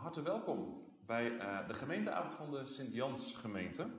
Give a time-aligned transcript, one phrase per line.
[0.00, 3.90] harte welkom bij uh, de gemeenteavond van de Sint-Jans gemeente.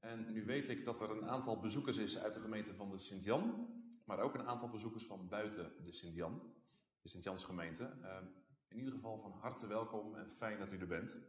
[0.00, 2.98] En nu weet ik dat er een aantal bezoekers is uit de gemeente van de
[2.98, 3.68] Sint-Jan,
[4.04, 6.42] maar ook een aantal bezoekers van buiten de Sint-Jan,
[7.02, 7.92] de Sint-Jans gemeente.
[8.02, 8.16] Uh,
[8.68, 11.20] in ieder geval van harte welkom en fijn dat u er bent.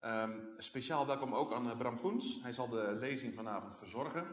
[0.00, 2.42] Um, speciaal welkom ook aan Bram Koens.
[2.42, 4.26] Hij zal de lezing vanavond verzorgen.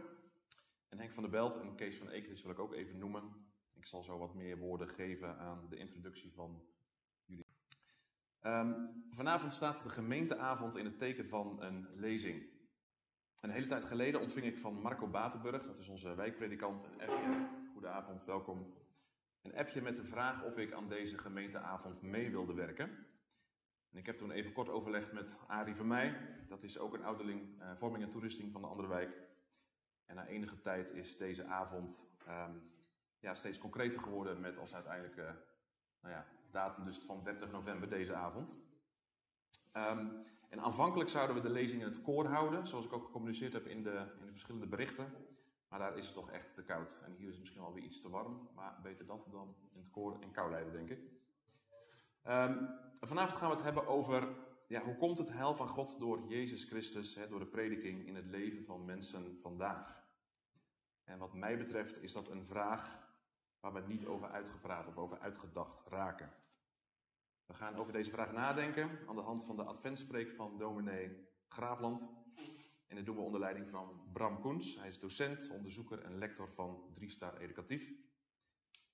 [0.87, 3.23] En Henk van der Belt en Kees van Ekeris wil ik ook even noemen.
[3.73, 6.61] Ik zal zo wat meer woorden geven aan de introductie van
[8.45, 12.49] Um, vanavond staat de gemeenteavond in het teken van een lezing.
[13.39, 17.47] Een hele tijd geleden ontving ik van Marco Batenburg, dat is onze wijkpredikant, een appje.
[17.71, 18.73] Goedenavond, welkom.
[19.41, 23.07] Een appje met de vraag of ik aan deze gemeenteavond mee wilde werken.
[23.91, 26.17] En ik heb toen even kort overlegd met Arie van Meij.
[26.47, 29.17] Dat is ook een ouderling uh, vorming en toerusting van de andere wijk.
[30.05, 32.71] En na enige tijd is deze avond um,
[33.19, 35.35] ja, steeds concreter geworden met als uiteindelijke
[36.01, 38.57] nou ja, datum dus van 30 november deze avond.
[39.73, 40.19] Um,
[40.49, 43.67] en aanvankelijk zouden we de lezing in het koor houden, zoals ik ook gecommuniceerd heb
[43.67, 45.13] in de, in de verschillende berichten.
[45.69, 47.01] Maar daar is het toch echt te koud.
[47.05, 49.89] En hier is het misschien alweer iets te warm, maar beter dat dan in het
[49.89, 50.99] koor en kou leiden, denk ik.
[52.27, 52.69] Um,
[53.01, 54.27] vanavond gaan we het hebben over
[54.67, 58.15] ja, hoe komt het heil van God door Jezus Christus, hè, door de prediking in
[58.15, 60.03] het leven van mensen vandaag.
[61.03, 63.07] En wat mij betreft is dat een vraag
[63.59, 66.33] waar we niet over uitgepraat of over uitgedacht raken.
[67.45, 72.11] We gaan over deze vraag nadenken aan de hand van de adventspreek van dominee Graafland.
[72.87, 74.75] En dat doen we onder leiding van Bram Koens.
[74.79, 77.91] Hij is docent, onderzoeker en lector van Driestar Educatief.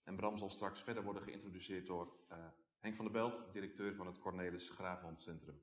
[0.04, 2.38] En Bram zal straks verder worden geïntroduceerd door uh,
[2.80, 5.62] Henk van der Belt, directeur van het Cornelis Graafland Centrum.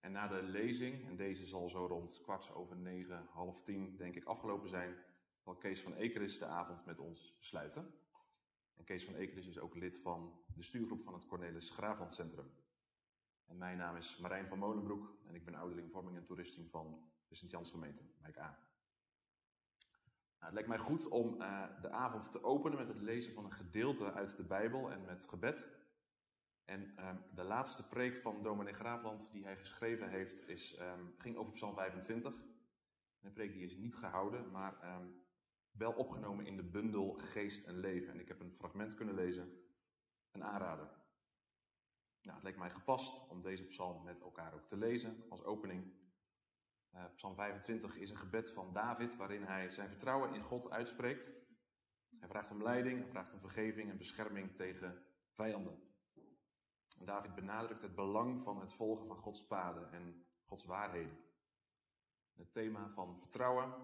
[0.00, 4.14] En na de lezing, en deze zal zo rond kwart over negen, half tien denk
[4.14, 4.96] ik afgelopen zijn,
[5.42, 7.94] zal Kees van Ekeris de avond met ons besluiten.
[8.74, 12.50] En Kees van Ekeris is ook lid van de stuurgroep van het Cornelis Graafland Centrum.
[13.46, 17.10] En mijn naam is Marijn van Molenbroek en ik ben ouderling vorming en toeristing van
[17.28, 18.58] de Sint-Jans gemeente, wijk A.
[20.42, 23.44] Nou, het lijkt mij goed om uh, de avond te openen met het lezen van
[23.44, 25.70] een gedeelte uit de Bijbel en met gebed.
[26.64, 31.36] En um, de laatste preek van dominee Graafland die hij geschreven heeft is, um, ging
[31.36, 32.44] over Psalm 25.
[33.20, 35.21] Een preek die is niet gehouden, maar um,
[35.72, 38.12] wel opgenomen in de bundel Geest en Leven.
[38.12, 39.62] En ik heb een fragment kunnen lezen,
[40.30, 40.88] een aanrader.
[42.22, 45.92] Nou, het leek mij gepast om deze psalm met elkaar ook te lezen als opening.
[46.94, 51.32] Uh, psalm 25 is een gebed van David waarin hij zijn vertrouwen in God uitspreekt.
[52.18, 55.92] Hij vraagt om leiding, hij vraagt om vergeving en bescherming tegen vijanden.
[56.98, 61.18] En David benadrukt het belang van het volgen van Gods paden en Gods waarheden.
[62.32, 63.74] Het thema van vertrouwen,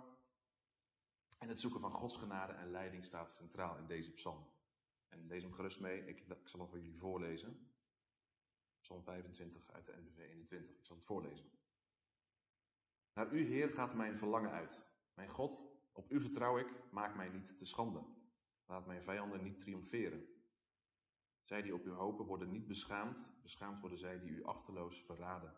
[1.38, 4.46] en het zoeken van Gods genade en leiding staat centraal in deze psalm.
[5.08, 7.72] En lees hem gerust mee, ik, zal hem voor jullie voorlezen.
[8.80, 11.50] Psalm 25 uit de NBV 21, ik zal het voorlezen.
[13.12, 14.86] Naar u, Heer, gaat mijn verlangen uit.
[15.14, 18.04] Mijn God, op u vertrouw ik, maak mij niet te schande.
[18.66, 20.26] Laat mijn vijanden niet triomferen.
[21.44, 25.56] Zij die op u hopen worden niet beschaamd, beschaamd worden zij die u achterloos verraden.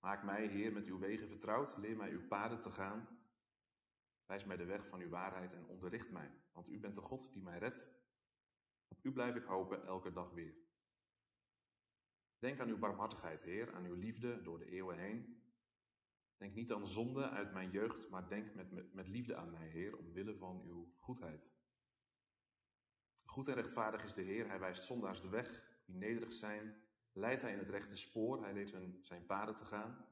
[0.00, 3.17] Maak mij, Heer, met uw wegen vertrouwd, leer mij uw paden te gaan.
[4.28, 7.32] Wijs mij de weg van uw waarheid en onderricht mij, want u bent de God
[7.32, 7.92] die mij redt.
[8.88, 10.54] Op u blijf ik hopen elke dag weer.
[12.38, 15.42] Denk aan uw barmhartigheid, Heer, aan uw liefde door de eeuwen heen.
[16.36, 19.68] Denk niet aan zonde uit mijn jeugd, maar denk met, met, met liefde aan mij,
[19.68, 21.54] Heer, omwille van uw goedheid.
[23.24, 27.40] Goed en rechtvaardig is de Heer, hij wijst zondaars de weg, die nederig zijn, leidt
[27.40, 30.06] hij in het rechte spoor, hij leert hun zijn paden te gaan.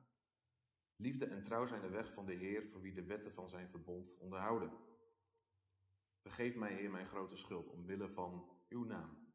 [0.96, 3.68] Liefde en trouw zijn de weg van de Heer voor wie de wetten van zijn
[3.68, 4.72] verbond onderhouden.
[6.18, 9.26] Vergeef mij, Heer, mijn grote schuld, omwille van uw naam.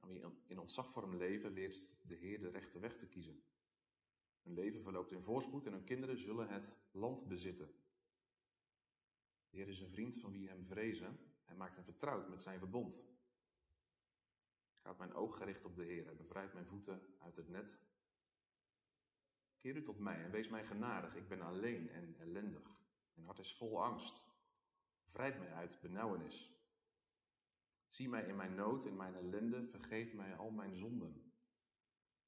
[0.00, 0.56] Aan wie in
[0.92, 3.42] hem leven, leert de Heer de rechte weg te kiezen.
[4.42, 7.66] Hun leven verloopt in voorspoed en hun kinderen zullen het land bezitten.
[9.50, 11.18] De Heer is een vriend van wie hem vrezen.
[11.44, 13.04] Hij maakt hem vertrouwd met zijn verbond.
[14.74, 16.04] Ik houd mijn oog gericht op de Heer.
[16.04, 17.82] Hij bevrijdt mijn voeten uit het net
[19.64, 21.16] Keer u tot mij en wees mij genadig.
[21.16, 22.80] Ik ben alleen en ellendig.
[23.14, 24.24] Mijn hart is vol angst.
[25.04, 26.52] Vrijd mij uit benauwenis.
[27.86, 29.64] Zie mij in mijn nood, in mijn ellende.
[29.64, 31.32] Vergeef mij al mijn zonden.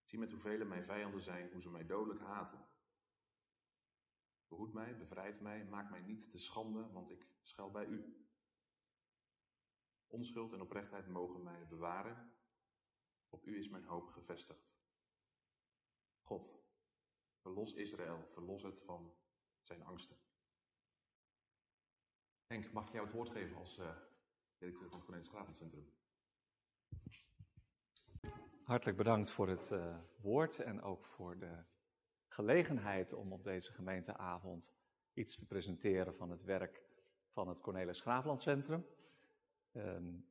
[0.04, 2.66] Zie met hoeveel mijn vijanden zijn, hoe ze mij dodelijk haten.
[4.48, 8.26] Behoed mij, bevrijd mij, maak mij niet te schande, want ik schuil bij u.
[10.06, 12.32] Onschuld en oprechtheid mogen mij bewaren.
[13.28, 14.84] Op u is mijn hoop gevestigd.
[16.20, 16.65] God,
[17.46, 19.14] Verlos Israël, verlos het van
[19.60, 20.16] zijn angsten.
[22.46, 23.96] Henk, mag ik jou het woord geven als uh,
[24.58, 25.92] directeur van het Cornelis Gravencentrum?
[28.62, 31.64] Hartelijk bedankt voor het uh, woord en ook voor de
[32.28, 34.74] gelegenheid om op deze gemeenteavond
[35.14, 36.82] iets te presenteren van het werk
[37.28, 38.86] van het Cornelis Graafland Centrum.
[39.72, 40.30] Um,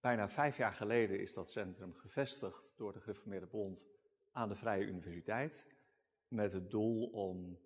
[0.00, 3.86] bijna vijf jaar geleden is dat centrum gevestigd door de Gereformeerde Bond
[4.32, 5.74] aan de Vrije Universiteit.
[6.28, 7.58] Met het doel om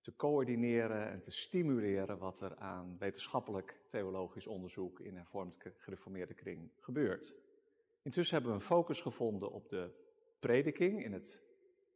[0.00, 6.70] te coördineren en te stimuleren wat er aan wetenschappelijk theologisch onderzoek in hervormd gereformeerde kring
[6.78, 7.36] gebeurt.
[8.02, 9.90] Intussen hebben we een focus gevonden op de
[10.38, 11.42] prediking in het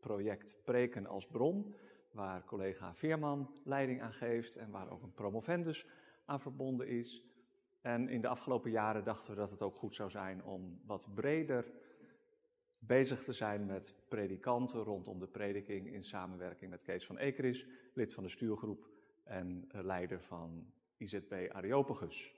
[0.00, 1.74] project Preken als Bron,
[2.10, 5.86] waar collega Veerman leiding aan geeft en waar ook een promovendus
[6.24, 7.22] aan verbonden is.
[7.80, 11.14] En in de afgelopen jaren dachten we dat het ook goed zou zijn om wat
[11.14, 11.72] breder
[12.86, 18.12] bezig te zijn met predikanten rondom de prediking in samenwerking met Kees van Ekeris, lid
[18.12, 18.88] van de stuurgroep
[19.24, 22.34] en leider van IZB Areopagus.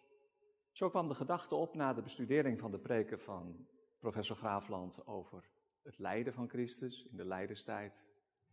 [0.72, 3.66] Zo kwam de gedachte op na de bestudering van de preken van
[3.98, 5.48] professor Graafland over
[5.82, 8.02] het lijden van Christus in de lijdenstijd,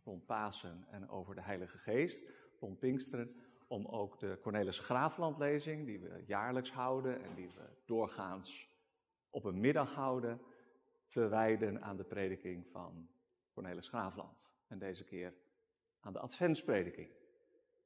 [0.04, 2.30] rond Pasen en over de Heilige Geest,
[2.60, 3.36] rond Pinksteren,
[3.68, 8.68] om ook de Cornelis Graafland-lezing, die we jaarlijks houden en die we doorgaans
[9.30, 10.40] op een middag houden,
[11.06, 13.08] te wijden aan de prediking van
[13.52, 14.54] Cornelis Graafland.
[14.66, 15.34] En deze keer
[16.00, 17.10] aan de Adventsprediking.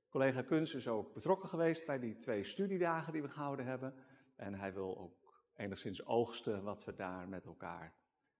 [0.08, 3.94] Collega Kunst is ook betrokken geweest bij die twee studiedagen die we gehouden hebben.
[4.36, 7.94] En hij wil ook enigszins oogsten wat we daar met elkaar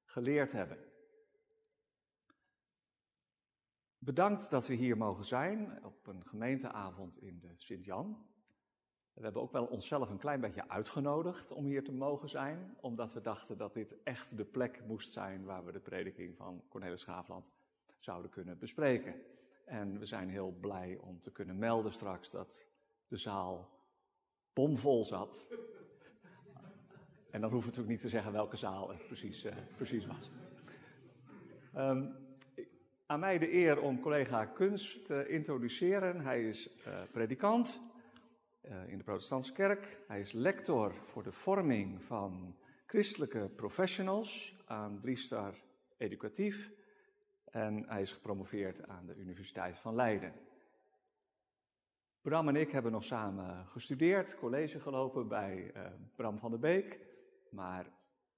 [0.04, 0.78] geleerd hebben.
[3.98, 8.26] Bedankt dat we hier mogen zijn op een gemeenteavond in de Sint-Jan.
[9.18, 13.12] We hebben ook wel onszelf een klein beetje uitgenodigd om hier te mogen zijn, omdat
[13.12, 17.00] we dachten dat dit echt de plek moest zijn waar we de prediking van Cornelis
[17.00, 17.50] Schaafland
[17.98, 19.14] zouden kunnen bespreken.
[19.64, 22.68] En we zijn heel blij om te kunnen melden straks dat
[23.08, 23.70] de zaal
[24.52, 25.48] bomvol zat.
[27.30, 30.30] En dan hoeven we natuurlijk niet te zeggen welke zaal het precies, uh, precies was.
[31.76, 32.14] Um,
[33.06, 36.20] aan mij de eer om collega Kunst te introduceren.
[36.20, 37.86] Hij is uh, predikant
[38.86, 39.98] in de Protestantse Kerk.
[40.06, 42.56] Hij is lector voor de vorming van
[42.86, 45.54] christelijke professionals aan Driestar
[45.96, 46.72] Educatief.
[47.44, 50.32] En hij is gepromoveerd aan de Universiteit van Leiden.
[52.20, 55.86] Bram en ik hebben nog samen gestudeerd, college gelopen bij uh,
[56.16, 56.98] Bram van der Beek.
[57.50, 57.92] Maar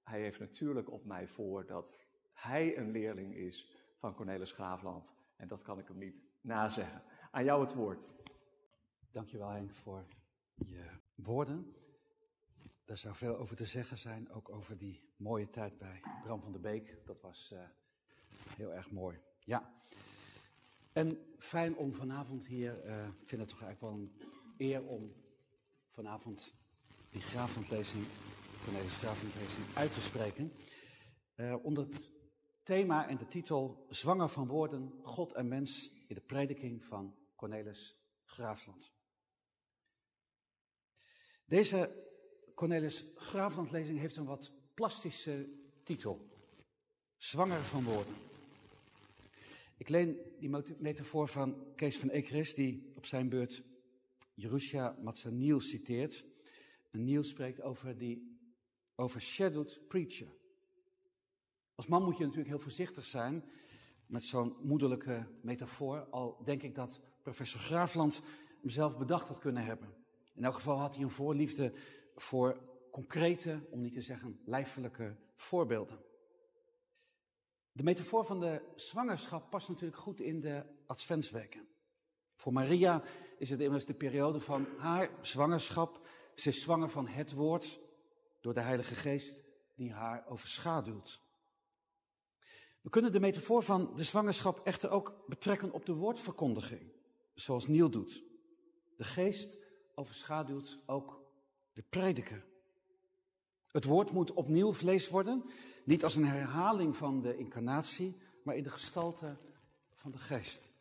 [0.05, 5.15] hij heeft natuurlijk op mij voor dat hij een leerling is van Cornelis Graafland.
[5.37, 7.03] En dat kan ik hem niet nazeggen.
[7.31, 8.09] Aan jou het woord.
[9.11, 10.07] Dankjewel Henk voor
[10.65, 10.85] je
[11.15, 11.75] woorden.
[12.85, 16.53] Daar zou veel over te zeggen zijn, ook over die mooie tijd bij Bram van
[16.53, 17.07] der Beek.
[17.07, 17.61] Dat was uh,
[18.57, 19.19] heel erg mooi.
[19.45, 19.73] Ja.
[20.93, 24.13] En fijn om vanavond hier, uh, ik vind het toch eigenlijk wel een
[24.57, 25.13] eer om
[25.91, 26.55] vanavond
[27.11, 28.05] die Graaflandlezing,
[28.65, 30.53] Cornelis Graaflandlezing uit te spreken.
[31.37, 32.11] Uh, onder het
[32.63, 37.97] thema en de titel Zwanger van woorden, God en mens in de prediking van Cornelis
[38.25, 38.93] Graafland.
[41.51, 41.91] Deze
[42.55, 45.49] Cornelis Graafland-lezing heeft een wat plastische
[45.83, 46.29] titel.
[47.17, 48.15] Zwanger van woorden.
[49.77, 53.63] Ik leen die metafoor van Kees van Ekeris, die op zijn beurt
[54.35, 56.25] Jerusha Matzaniel citeert.
[56.91, 58.39] En Niel spreekt over die
[58.95, 60.29] overshadowed preacher.
[61.75, 63.45] Als man moet je natuurlijk heel voorzichtig zijn
[64.07, 66.01] met zo'n moederlijke metafoor.
[66.11, 68.23] Al denk ik dat professor Graafland
[68.61, 70.00] hem zelf bedacht had kunnen hebben.
[70.35, 71.73] In elk geval had hij een voorliefde
[72.15, 72.61] voor
[72.91, 76.05] concrete, om niet te zeggen lijfelijke voorbeelden.
[77.73, 81.69] De metafoor van de zwangerschap past natuurlijk goed in de Adventsweken.
[82.35, 83.03] Voor Maria
[83.39, 86.09] is het immers de periode van haar zwangerschap.
[86.35, 87.81] Ze is zwanger van het woord
[88.41, 89.43] door de Heilige Geest
[89.75, 91.21] die haar overschaduwt.
[92.81, 96.93] We kunnen de metafoor van de zwangerschap echter ook betrekken op de woordverkondiging,
[97.35, 98.25] zoals Niel doet.
[98.97, 99.59] De geest
[99.95, 101.21] overschaduwt ook
[101.73, 102.45] de prediker.
[103.67, 105.45] Het woord moet opnieuw vlees worden,
[105.85, 109.37] niet als een herhaling van de incarnatie, maar in de gestalte
[109.95, 110.73] van de geest.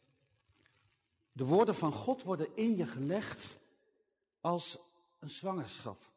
[1.31, 3.57] De woorden van God worden in je gelegd
[4.41, 4.77] als
[5.19, 6.11] een zwangerschap.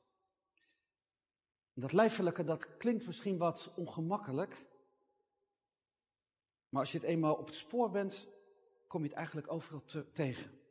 [1.74, 4.66] Dat lijfelijke, dat klinkt misschien wat ongemakkelijk,
[6.68, 8.28] maar als je het eenmaal op het spoor bent,
[8.86, 10.61] kom je het eigenlijk overal te, tegen.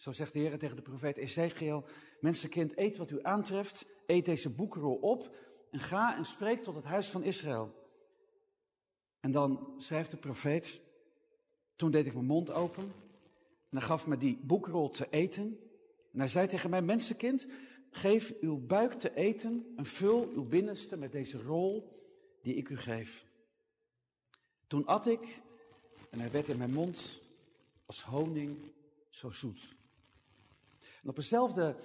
[0.00, 1.84] Zo zegt de Heer tegen de profeet Ezekiel,
[2.20, 5.36] mensenkind, eet wat u aantreft, eet deze boekrol op
[5.70, 7.74] en ga en spreek tot het huis van Israël.
[9.20, 10.80] En dan schrijft de profeet,
[11.76, 12.82] toen deed ik mijn mond open
[13.68, 15.58] en hij gaf me die boekrol te eten.
[16.12, 17.46] En hij zei tegen mij, mensenkind,
[17.90, 21.98] geef uw buik te eten en vul uw binnenste met deze rol
[22.42, 23.26] die ik u geef.
[24.66, 25.42] Toen at ik
[26.10, 27.20] en hij werd in mijn mond
[27.86, 28.56] als honing
[29.08, 29.78] zo zoet.
[31.02, 31.76] En op dezelfde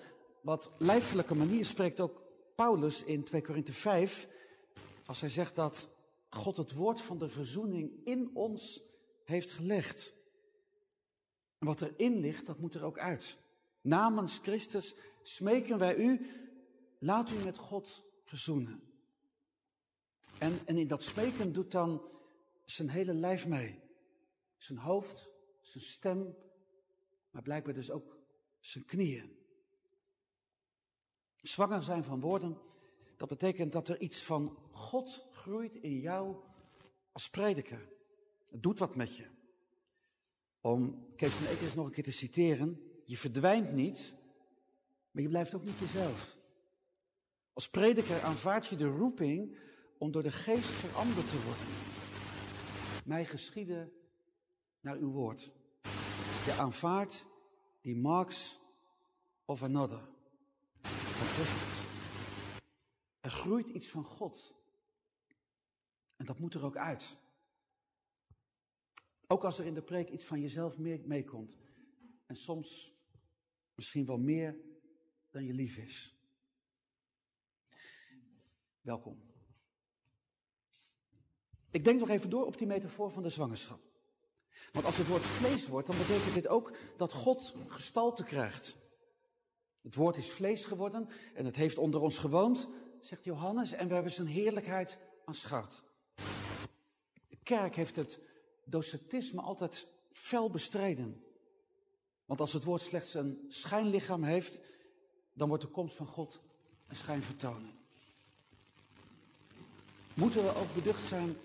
[0.42, 2.22] wat lijfelijke manier spreekt ook
[2.56, 4.28] Paulus in 2 Korinthe 5,
[5.06, 5.90] als hij zegt dat
[6.30, 8.82] God het woord van de verzoening in ons
[9.24, 10.14] heeft gelegd.
[11.58, 13.38] En wat erin ligt, dat moet er ook uit.
[13.82, 16.28] Namens Christus smeken wij u,
[17.00, 18.84] laat u met God verzoenen.
[20.38, 22.02] En, en in dat smeken doet dan
[22.66, 23.80] zijn hele lijf mee.
[24.58, 25.32] Zijn hoofd,
[25.62, 26.36] zijn stem,
[27.30, 28.15] maar blijkbaar dus ook
[28.66, 29.36] zijn knieën.
[31.36, 32.58] Zwanger zijn van woorden,
[33.18, 36.36] dat betekent dat er iets van God groeit in jou
[37.12, 37.90] als prediker.
[38.50, 39.28] Het doet wat met je.
[40.62, 44.16] Om Kees van Ekers nog een keer te citeren, je verdwijnt niet,
[45.12, 46.38] maar je blijft ook niet jezelf.
[47.54, 49.58] Als prediker aanvaard je de roeping
[49.98, 51.68] om door de geest veranderd te worden.
[53.06, 53.92] Mij geschieden
[54.80, 55.54] naar uw woord.
[56.46, 57.28] Je aanvaardt
[57.86, 58.60] die marks
[59.46, 60.02] of another.
[60.82, 61.46] Van.
[63.20, 64.56] Er groeit iets van God.
[66.16, 67.20] En dat moet er ook uit.
[69.28, 71.58] Ook als er in de preek iets van jezelf meekomt.
[72.26, 72.94] En soms
[73.76, 74.58] misschien wel meer
[75.30, 76.16] dan je lief is.
[78.82, 79.22] Welkom.
[81.72, 83.85] Ik denk nog even door op die metafoor van de zwangerschap.
[84.76, 88.78] Want als het woord vlees wordt, dan betekent dit ook dat God gestalte krijgt.
[89.82, 92.68] Het woord is vlees geworden en het heeft onder ons gewoond,
[93.02, 95.84] zegt Johannes, en we hebben zijn heerlijkheid aanschouwd.
[97.28, 98.20] De kerk heeft het
[98.66, 101.24] docetisme altijd fel bestreden.
[102.26, 104.62] Want als het woord slechts een schijnlichaam heeft,
[105.34, 106.42] dan wordt de komst van God
[106.88, 107.74] een schijnvertoning.
[110.14, 111.38] Moeten we ook beducht zijn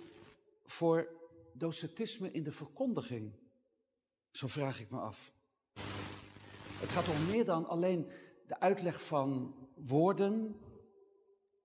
[0.67, 1.19] voor
[1.61, 3.33] docetisme in de verkondiging?
[4.31, 5.33] Zo vraag ik me af.
[6.81, 8.11] Het gaat om meer dan alleen
[8.47, 10.61] de uitleg van woorden,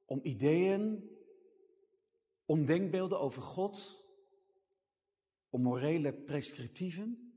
[0.06, 1.10] om ideeën,
[2.46, 4.04] om denkbeelden over God,
[5.50, 7.34] om morele prescriptieven.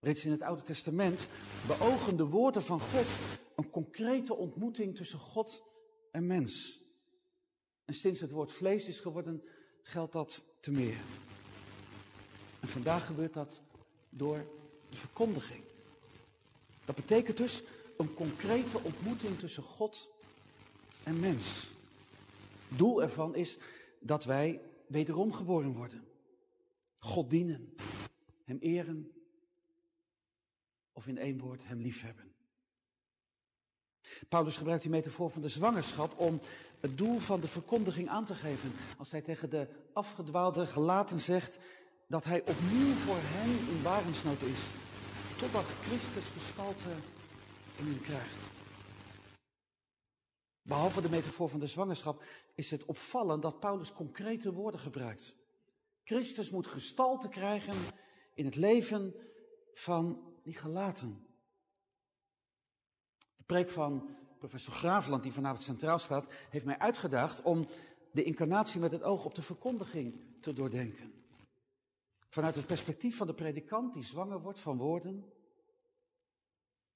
[0.00, 1.28] Reeds in het Oude Testament
[1.66, 3.06] beogen de woorden van God
[3.56, 5.62] een concrete ontmoeting tussen God
[6.10, 6.84] en mens.
[7.84, 9.42] En sinds het woord vlees is geworden,
[9.86, 10.98] geldt dat te meer.
[12.60, 13.60] En vandaag gebeurt dat
[14.10, 14.46] door
[14.90, 15.62] de verkondiging.
[16.84, 17.62] Dat betekent dus
[17.96, 20.10] een concrete ontmoeting tussen God
[21.02, 21.66] en mens.
[22.68, 23.58] Doel ervan is
[24.00, 26.04] dat wij wederom geboren worden.
[26.98, 27.74] God dienen,
[28.44, 29.12] Hem eren
[30.92, 32.34] of in één woord Hem liefhebben.
[34.28, 36.40] Paulus gebruikt die metafoor van de zwangerschap om
[36.80, 38.72] het doel van de verkondiging aan te geven.
[38.98, 41.58] Als hij tegen de afgedwaalde gelaten zegt
[42.08, 44.60] dat hij opnieuw voor hen in barensnood is.
[45.38, 46.88] Totdat Christus gestalte
[47.76, 48.54] in hem krijgt.
[50.62, 55.36] Behalve de metafoor van de zwangerschap is het opvallend dat Paulus concrete woorden gebruikt.
[56.04, 57.74] Christus moet gestalte krijgen
[58.34, 59.14] in het leven
[59.72, 61.26] van die gelaten.
[63.36, 64.16] De preek van
[64.48, 67.66] professor Graafland, die vanavond centraal staat, heeft mij uitgedaagd om
[68.10, 71.12] de incarnatie met het oog op de verkondiging te doordenken.
[72.28, 75.24] Vanuit het perspectief van de predikant die zwanger wordt van woorden.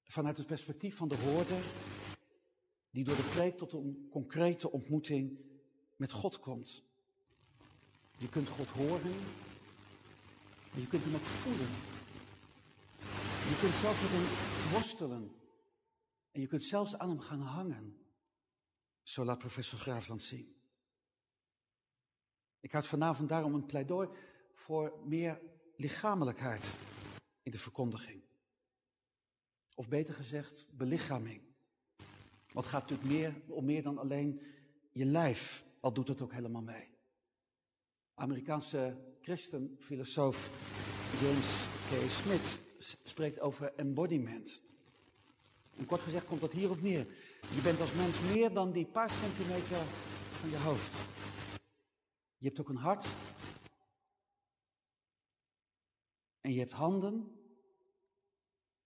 [0.03, 1.63] Vanuit het perspectief van de hoorder
[2.91, 5.39] die door de preek tot een concrete ontmoeting
[5.95, 6.83] met God komt.
[8.17, 9.15] Je kunt God horen,
[10.71, 11.69] maar je kunt hem ook voelen.
[13.49, 15.40] Je kunt zelfs met hem worstelen.
[16.31, 17.97] En je kunt zelfs aan hem gaan hangen.
[19.03, 20.55] Zo laat professor Graafland zien.
[22.59, 24.09] Ik had vanavond daarom een pleidooi
[24.53, 25.41] voor meer
[25.75, 26.75] lichamelijkheid
[27.43, 28.23] in de verkondiging.
[29.75, 31.41] Of beter gezegd, belichaming.
[32.53, 34.41] Want het gaat natuurlijk meer, om meer dan alleen
[34.91, 36.89] je lijf, al doet het ook helemaal mee.
[38.13, 40.49] Amerikaanse christenfilosoof
[41.21, 42.09] James K.
[42.09, 42.59] Smith
[43.03, 44.61] spreekt over embodiment.
[45.81, 47.07] En kort gezegd komt dat hierop neer.
[47.55, 49.77] Je bent als mens meer dan die paar centimeter
[50.31, 50.95] van je hoofd.
[52.37, 53.07] Je hebt ook een hart.
[56.41, 57.31] En je hebt handen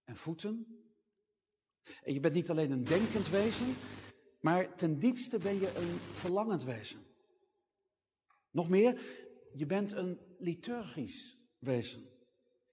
[0.04, 0.84] en voeten.
[2.04, 3.76] En je bent niet alleen een denkend wezen,
[4.40, 7.00] maar ten diepste ben je een verlangend wezen.
[8.52, 9.02] Nog meer,
[9.54, 12.10] je bent een liturgisch wezen.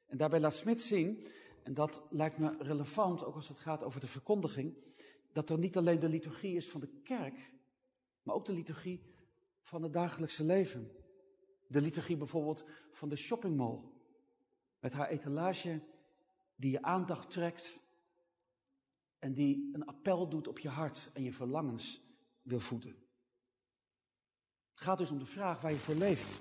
[0.07, 1.25] En daarbij laat Smit zien,
[1.62, 4.75] en dat lijkt me relevant, ook als het gaat over de verkondiging,
[5.33, 7.54] dat er niet alleen de liturgie is van de kerk,
[8.23, 9.02] maar ook de liturgie
[9.61, 10.90] van het dagelijkse leven.
[11.66, 13.81] De liturgie bijvoorbeeld van de shoppingmall.
[14.81, 15.81] Met haar etalage
[16.57, 17.83] die je aandacht trekt
[19.19, 22.00] en die een appel doet op je hart en je verlangens
[22.42, 22.97] wil voeden.
[24.71, 26.40] Het gaat dus om de vraag waar je voor leeft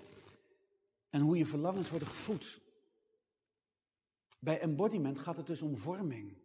[1.10, 2.62] en hoe je verlangens worden gevoed.
[4.44, 6.38] Bij embodiment gaat het dus om vorming.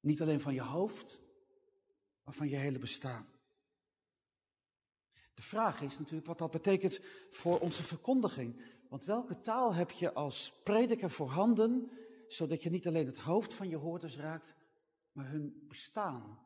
[0.00, 1.20] Niet alleen van je hoofd,
[2.24, 3.26] maar van je hele bestaan.
[5.34, 8.60] De vraag is natuurlijk wat dat betekent voor onze verkondiging.
[8.88, 11.90] Want welke taal heb je als prediker voorhanden,
[12.26, 14.54] zodat je niet alleen het hoofd van je hoorders raakt,
[15.12, 16.38] maar hun bestaan?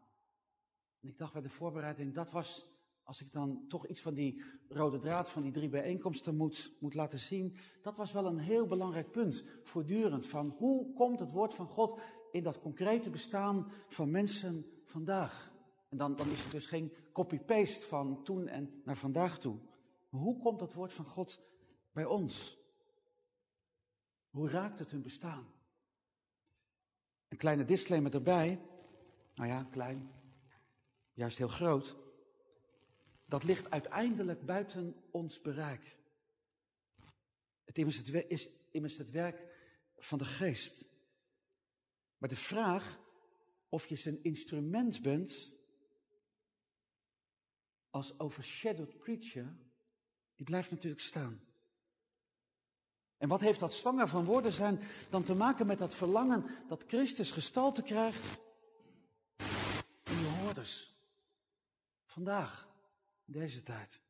[1.00, 2.66] En ik dacht bij de voorbereiding, dat was,
[3.12, 6.94] als ik dan toch iets van die rode draad van die drie bijeenkomsten moet, moet
[6.94, 11.54] laten zien, dat was wel een heel belangrijk punt, voortdurend, van hoe komt het woord
[11.54, 12.00] van God
[12.30, 15.52] in dat concrete bestaan van mensen vandaag?
[15.88, 19.56] En dan, dan is het dus geen copy-paste van toen en naar vandaag toe.
[20.08, 21.40] Hoe komt dat woord van God
[21.92, 22.58] bij ons?
[24.30, 25.46] Hoe raakt het hun bestaan?
[27.28, 28.60] Een kleine disclaimer erbij.
[29.34, 30.10] Nou ja, klein.
[31.12, 32.01] Juist heel groot.
[33.32, 35.96] Dat ligt uiteindelijk buiten ons bereik.
[37.64, 37.78] Het
[38.28, 39.46] is immers het werk
[39.98, 40.84] van de geest.
[42.18, 42.98] Maar de vraag
[43.68, 45.56] of je zijn instrument bent
[47.90, 49.56] als overshadowed preacher,
[50.36, 51.40] die blijft natuurlijk staan.
[53.16, 56.84] En wat heeft dat zwanger van woorden zijn dan te maken met dat verlangen dat
[56.86, 58.40] Christus gestalte krijgt
[60.04, 60.94] in je hoorders.
[62.04, 62.70] Vandaag,
[63.24, 64.00] deze tijd.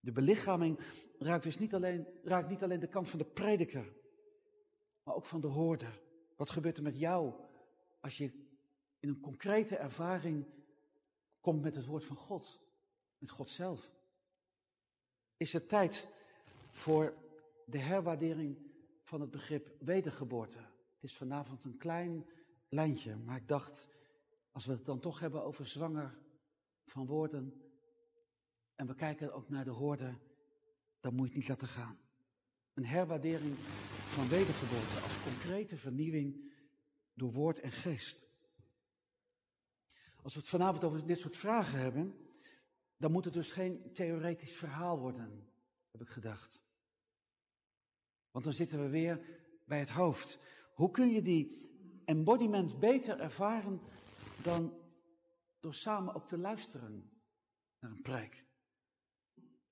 [0.00, 0.80] De belichaming
[1.18, 3.92] raakt dus niet alleen, raakt niet alleen de kant van de prediker,
[5.02, 6.00] maar ook van de hoorder.
[6.36, 7.34] Wat gebeurt er met jou
[8.00, 8.32] als je
[9.00, 10.46] in een concrete ervaring
[11.40, 12.60] komt met het woord van God,
[13.18, 13.92] met God zelf.
[15.36, 16.08] Is het tijd
[16.70, 17.14] voor
[17.66, 18.58] de herwaardering
[19.02, 20.58] van het begrip wedergeboorte?
[20.58, 22.26] Het is vanavond een klein
[22.68, 23.88] lijntje, maar ik dacht,
[24.52, 26.18] als we het dan toch hebben over zwanger
[26.90, 27.62] van woorden
[28.74, 30.18] en we kijken ook naar de hoorde,
[31.00, 31.98] dan moet je het niet laten gaan.
[32.74, 33.56] Een herwaardering
[34.08, 36.52] van wedergeboorte als concrete vernieuwing
[37.14, 38.28] door woord en geest.
[40.22, 42.14] Als we het vanavond over dit soort vragen hebben,
[42.96, 45.48] dan moet het dus geen theoretisch verhaal worden,
[45.90, 46.62] heb ik gedacht.
[48.30, 49.20] Want dan zitten we weer
[49.64, 50.38] bij het hoofd.
[50.74, 51.70] Hoe kun je die
[52.04, 53.80] embodiment beter ervaren
[54.42, 54.72] dan
[55.60, 57.10] door samen ook te luisteren
[57.80, 58.44] naar een preek?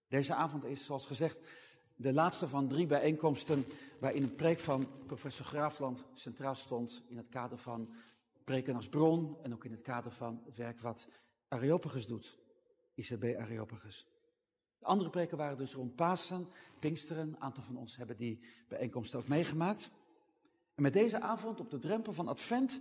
[0.08, 1.48] Deze avond is, zoals gezegd,
[1.94, 3.64] de laatste van drie bijeenkomsten
[4.00, 7.94] waarin een preek van professor Graafland centraal stond in het kader van
[8.44, 11.08] preken als bron en ook in het kader van het werk wat
[11.48, 12.38] Areopagus doet,
[12.94, 14.06] ICB Areopagus.
[14.78, 16.48] De andere preken waren dus rond Pasen,
[16.80, 17.28] Pinksteren.
[17.28, 19.90] Een aantal van ons hebben die bijeenkomsten ook meegemaakt.
[20.74, 22.80] En met deze avond op de drempel van Advent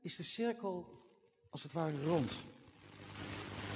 [0.00, 1.04] is de cirkel
[1.56, 2.36] als het ware rond.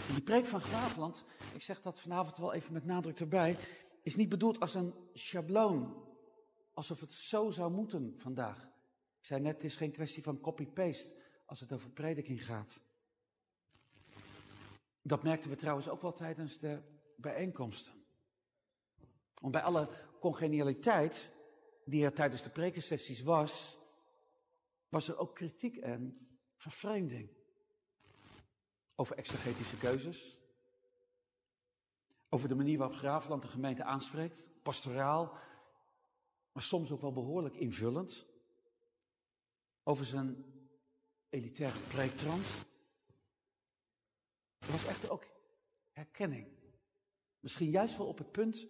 [0.09, 3.57] En die preek van Graafland, ik zeg dat vanavond wel even met nadruk erbij,
[4.03, 6.05] is niet bedoeld als een schabloon,
[6.75, 8.63] alsof het zo zou moeten vandaag.
[9.19, 11.15] Ik zei net, het is geen kwestie van copy-paste
[11.47, 12.81] als het over prediking gaat.
[15.03, 16.83] Dat merkten we trouwens ook wel tijdens de
[17.17, 17.95] bijeenkomsten.
[19.35, 19.89] Want bij alle
[20.19, 21.33] congenialiteit
[21.85, 23.79] die er tijdens de prekensessies was,
[24.89, 27.39] was er ook kritiek en vervreemding.
[29.01, 30.39] Over exegetische keuzes.
[32.29, 34.51] Over de manier waarop Graafland de gemeente aanspreekt.
[34.63, 35.39] Pastoraal,
[36.53, 38.27] maar soms ook wel behoorlijk invullend.
[39.83, 40.45] Over zijn
[41.29, 42.49] elitaire preektrans.
[44.59, 45.27] Er was echter ook
[45.93, 46.49] herkenning.
[47.41, 48.67] Misschien juist wel op het punt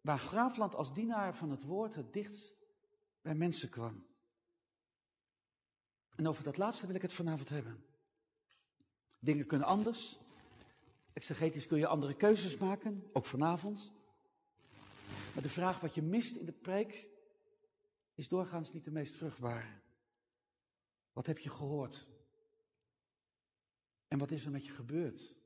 [0.00, 2.54] waar Graafland als dienaar van het woord het dichtst
[3.22, 4.06] bij mensen kwam.
[6.16, 7.91] En over dat laatste wil ik het vanavond hebben.
[9.24, 10.18] Dingen kunnen anders.
[11.12, 13.92] Exegetisch kun je andere keuzes maken, ook vanavond.
[15.34, 17.08] Maar de vraag wat je mist in de preek
[18.14, 19.80] is doorgaans niet de meest vruchtbare.
[21.12, 22.08] Wat heb je gehoord?
[24.08, 25.36] En wat is er met je gebeurd?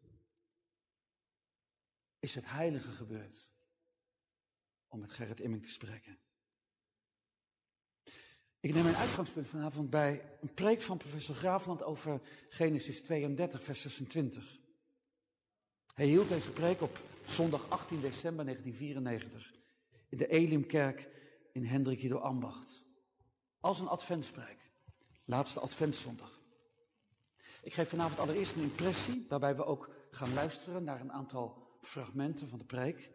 [2.18, 3.52] Is het heilige gebeurd?
[4.88, 6.18] Om met Gerrit Imming te spreken.
[8.60, 13.80] Ik neem mijn uitgangspunt vanavond bij een preek van professor Graafland over Genesis 32, vers
[13.80, 14.58] 26.
[15.94, 19.54] Hij hield deze preek op zondag 18 december 1994
[20.08, 21.08] in de Elimkerk
[21.52, 22.84] in Hendrik Ambacht.
[23.60, 24.70] Als een adventspreek.
[25.24, 26.40] Laatste Adventszondag.
[27.62, 32.48] Ik geef vanavond allereerst een impressie, waarbij we ook gaan luisteren naar een aantal fragmenten
[32.48, 33.10] van de preek.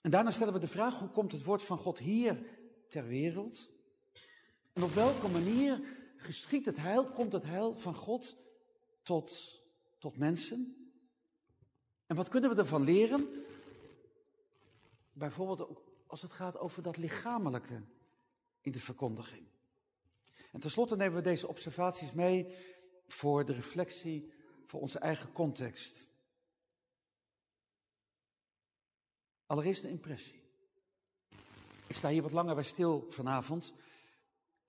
[0.00, 2.42] En daarna stellen we de vraag, hoe komt het woord van God hier
[2.90, 3.70] ter wereld?
[4.72, 5.80] En op welke manier
[6.16, 8.36] geschiet het heil, komt het heil van God
[9.02, 9.60] tot,
[9.98, 10.90] tot mensen?
[12.06, 13.44] En wat kunnen we ervan leren?
[15.12, 17.82] Bijvoorbeeld als het gaat over dat lichamelijke
[18.60, 19.46] in de verkondiging.
[20.52, 22.54] En tenslotte nemen we deze observaties mee
[23.06, 24.32] voor de reflectie
[24.66, 26.08] voor onze eigen context.
[29.46, 30.39] Allereerst een impressie.
[31.90, 33.74] Ik sta hier wat langer bij stil vanavond.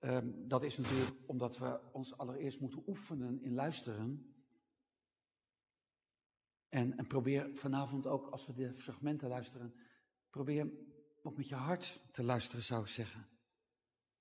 [0.00, 4.34] Um, dat is natuurlijk omdat we ons allereerst moeten oefenen in luisteren.
[6.68, 9.74] En, en probeer vanavond ook, als we de fragmenten luisteren,
[10.30, 10.70] probeer
[11.22, 13.28] ook met je hart te luisteren, zou ik zeggen.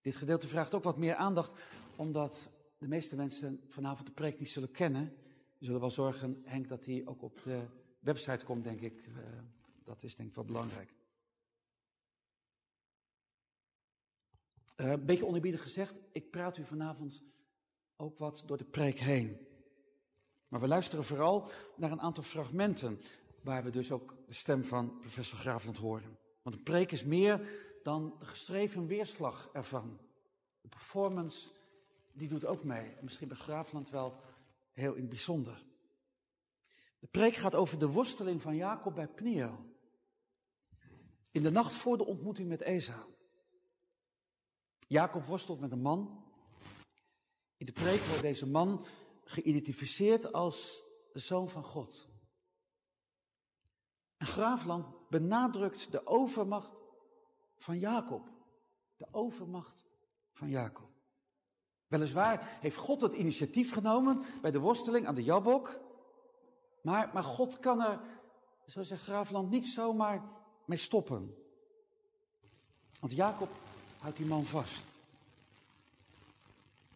[0.01, 1.61] Dit gedeelte vraagt ook wat meer aandacht,
[1.95, 5.13] omdat de meeste mensen vanavond de preek niet zullen kennen.
[5.57, 7.67] We zullen wel zorgen, Henk, dat die ook op de
[7.99, 9.05] website komt, denk ik.
[9.07, 9.15] Uh,
[9.83, 11.00] dat is denk ik wel belangrijk.
[14.77, 17.23] Uh, een beetje onerbiedig gezegd, ik praat u vanavond
[17.95, 19.47] ook wat door de preek heen.
[20.47, 23.01] Maar we luisteren vooral naar een aantal fragmenten,
[23.43, 26.17] waar we dus ook de stem van professor Graafland horen.
[26.41, 27.49] Want een preek is meer
[27.84, 29.99] dan de geschreven weerslag ervan.
[30.62, 31.49] De performance,
[32.13, 32.89] die doet ook mee.
[32.89, 34.19] En misschien bij Graafland wel
[34.71, 35.63] heel in het bijzonder.
[36.99, 39.60] De preek gaat over de worsteling van Jacob bij Pniel.
[41.31, 43.10] In de nacht voor de ontmoeting met Esau.
[44.91, 46.23] Jacob worstelt met een man.
[47.58, 48.86] In de preek wordt deze man
[49.23, 52.08] geïdentificeerd als de zoon van God.
[54.17, 56.71] En Graafland benadrukt de overmacht
[57.56, 58.30] van Jacob.
[58.95, 59.86] De overmacht
[60.34, 60.89] van Jacob.
[61.88, 65.82] Weliswaar heeft God het initiatief genomen bij de worsteling aan de Jabok.
[66.82, 67.99] Maar, maar God kan er,
[68.65, 70.23] zo zegt Graafland, niet zomaar
[70.65, 71.36] mee stoppen.
[72.99, 73.49] Want Jacob
[74.01, 74.83] houdt die man vast.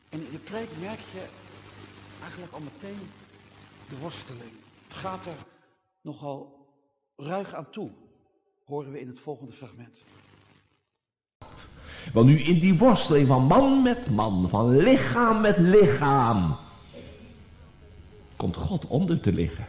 [0.10, 1.26] En in de preek merk je
[2.22, 3.10] eigenlijk al meteen
[3.90, 4.52] de worsteling.
[4.88, 5.38] Het gaat er
[6.02, 6.68] nogal
[7.16, 7.90] ruig aan toe,
[8.66, 10.04] horen we in het volgende fragment.
[12.14, 16.58] Want nu in die worsteling van man met man, van lichaam met lichaam,
[18.36, 19.68] komt God onder te liggen.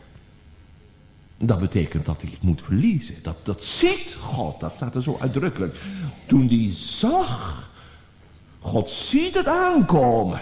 [1.38, 3.14] Dat betekent dat hij het moet verliezen.
[3.22, 5.76] Dat, dat ziet God, dat staat er zo uitdrukkelijk.
[6.26, 7.70] Toen die zag,
[8.60, 10.40] God ziet het aankomen.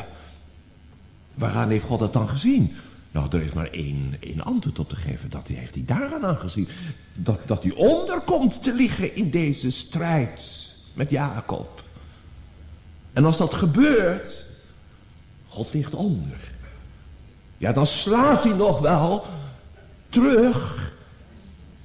[1.35, 2.73] Waaraan heeft God het dan gezien?
[3.11, 5.31] Nou, er is maar één, één antwoord op te geven.
[5.31, 6.69] Dat heeft hij daaraan aangezien.
[7.15, 11.83] Dat, dat hij onderkomt te liggen in deze strijd met Jacob.
[13.13, 14.45] En als dat gebeurt,
[15.47, 16.53] God ligt onder.
[17.59, 19.25] Ja, dan slaat hij nog wel
[20.15, 20.93] terug.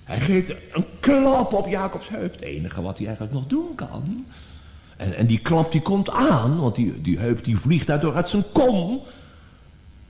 [0.03, 2.31] Hij geeft een klap op Jacobs heup.
[2.31, 4.25] Het enige wat hij eigenlijk nog doen kan.
[4.97, 8.29] En, en die klap die komt aan, want die, die heup die vliegt daardoor uit
[8.29, 9.01] zijn kom.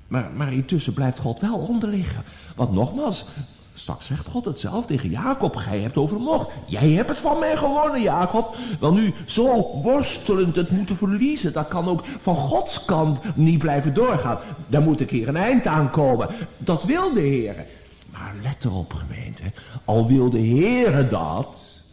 [0.08, 2.23] Maar, maar intussen blijft God wel onder liggen.
[2.55, 3.25] Want nogmaals,
[3.73, 5.55] straks zegt God het zelf tegen Jacob.
[5.55, 6.51] Gij hebt overmocht.
[6.65, 8.55] Jij hebt het van mij gewonnen, Jacob.
[8.79, 11.53] Wel nu, zo worstelend het moeten verliezen.
[11.53, 14.39] Dat kan ook van Gods kant niet blijven doorgaan.
[14.67, 16.29] Daar moet een keer een eind aan komen.
[16.58, 17.65] Dat wil de Heer.
[18.19, 19.43] Maar let erop, gemeente.
[19.86, 21.84] Al wil de Heer dat.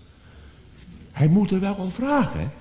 [1.13, 2.53] Hij moet er wel om vragen.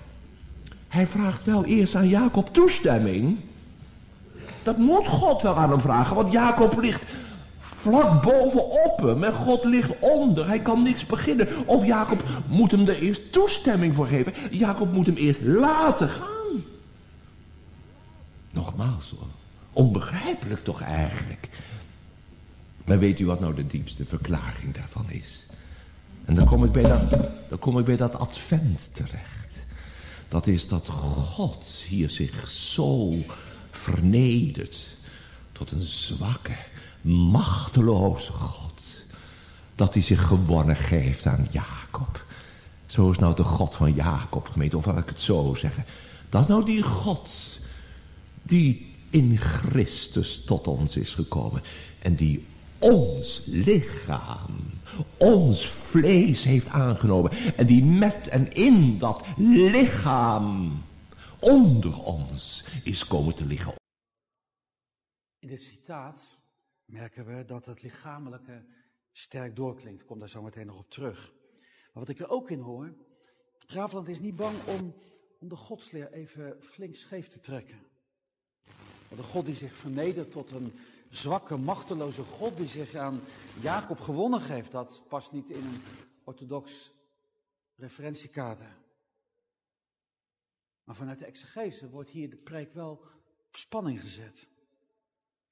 [0.88, 3.39] Hij vraagt wel eerst aan Jacob toestemming.
[4.63, 7.04] Dat moet God wel aan hem vragen, want Jacob ligt
[7.60, 10.47] vlak bovenop hem en God ligt onder.
[10.47, 11.67] Hij kan niks beginnen.
[11.67, 14.34] Of Jacob moet hem er eerst toestemming voor geven.
[14.51, 16.63] Jacob moet hem eerst laten gaan.
[18.51, 19.28] Nogmaals hoor.
[19.73, 21.49] Onbegrijpelijk toch eigenlijk.
[22.86, 25.45] Maar weet u wat nou de diepste verklaring daarvan is?
[26.26, 27.10] En dan kom ik bij dat,
[27.50, 29.65] dan kom ik bij dat advent terecht.
[30.28, 33.13] Dat is dat God hier zich zo
[33.71, 34.95] vernedert
[35.52, 36.56] tot een zwakke,
[37.02, 39.04] machteloze God.
[39.76, 42.26] Dat hij zich gewonnen geeft aan Jacob.
[42.86, 45.86] Zo is nou de God van Jacob gemeente, of laat ik het zo zeggen.
[46.30, 47.32] Dat is nou die God
[48.43, 51.62] die in Christus tot ons is gekomen.
[52.00, 52.45] En die
[52.79, 54.55] ons lichaam,
[55.17, 57.31] ons vlees heeft aangenomen.
[57.55, 60.83] En die met en in dat lichaam
[61.39, 63.73] onder ons is komen te liggen.
[65.39, 66.39] In dit citaat
[66.85, 68.65] merken we dat het lichamelijke
[69.11, 70.01] sterk doorklinkt.
[70.01, 71.33] Ik kom daar zo meteen nog op terug.
[71.93, 72.93] Maar wat ik er ook in hoor,
[73.57, 74.95] Graafland is niet bang om,
[75.39, 77.79] om de godsleer even flink scheef te trekken.
[79.07, 80.73] Want een God die zich vernedert tot een
[81.15, 83.21] zwakke, machteloze God die zich aan
[83.62, 85.82] Jacob gewonnen geeft, dat past niet in een
[86.23, 86.93] orthodox
[87.75, 88.78] referentiekader.
[90.84, 92.91] Maar vanuit de exegese wordt hier de preek wel
[93.47, 94.47] op spanning gezet.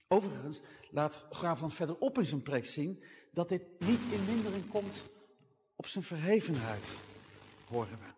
[0.08, 5.04] Overigens laat Graafland verderop in zijn preek zien dat dit niet in mindering komt
[5.76, 6.98] op zijn verhevenheid,
[7.70, 8.12] horen we.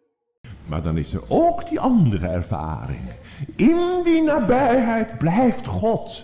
[0.68, 3.16] Maar dan is er ook die andere ervaring.
[3.56, 6.24] In die nabijheid blijft God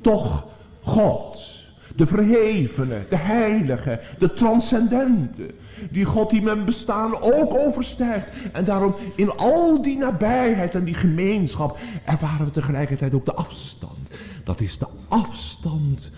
[0.00, 0.53] toch
[0.84, 1.52] God.
[1.96, 5.54] De verhevene, de heilige, de transcendente.
[5.90, 8.30] Die God die mijn bestaan ook overstijgt.
[8.52, 14.10] En daarom in al die nabijheid en die gemeenschap ervaren we tegelijkertijd ook de afstand.
[14.44, 16.10] Dat is de afstand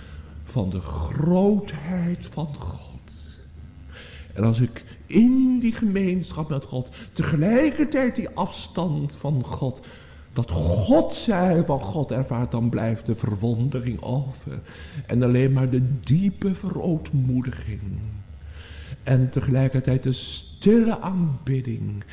[0.45, 2.87] van de grootheid van God.
[4.35, 9.81] En als ik in die gemeenschap met God tegelijkertijd die afstand van God,
[10.37, 14.61] dat God zij van God ervaart, dan blijft de verwondering over.
[15.07, 18.01] En alleen maar de diepe verootmoediging.
[19.03, 22.05] En tegelijkertijd de stille aanbidding.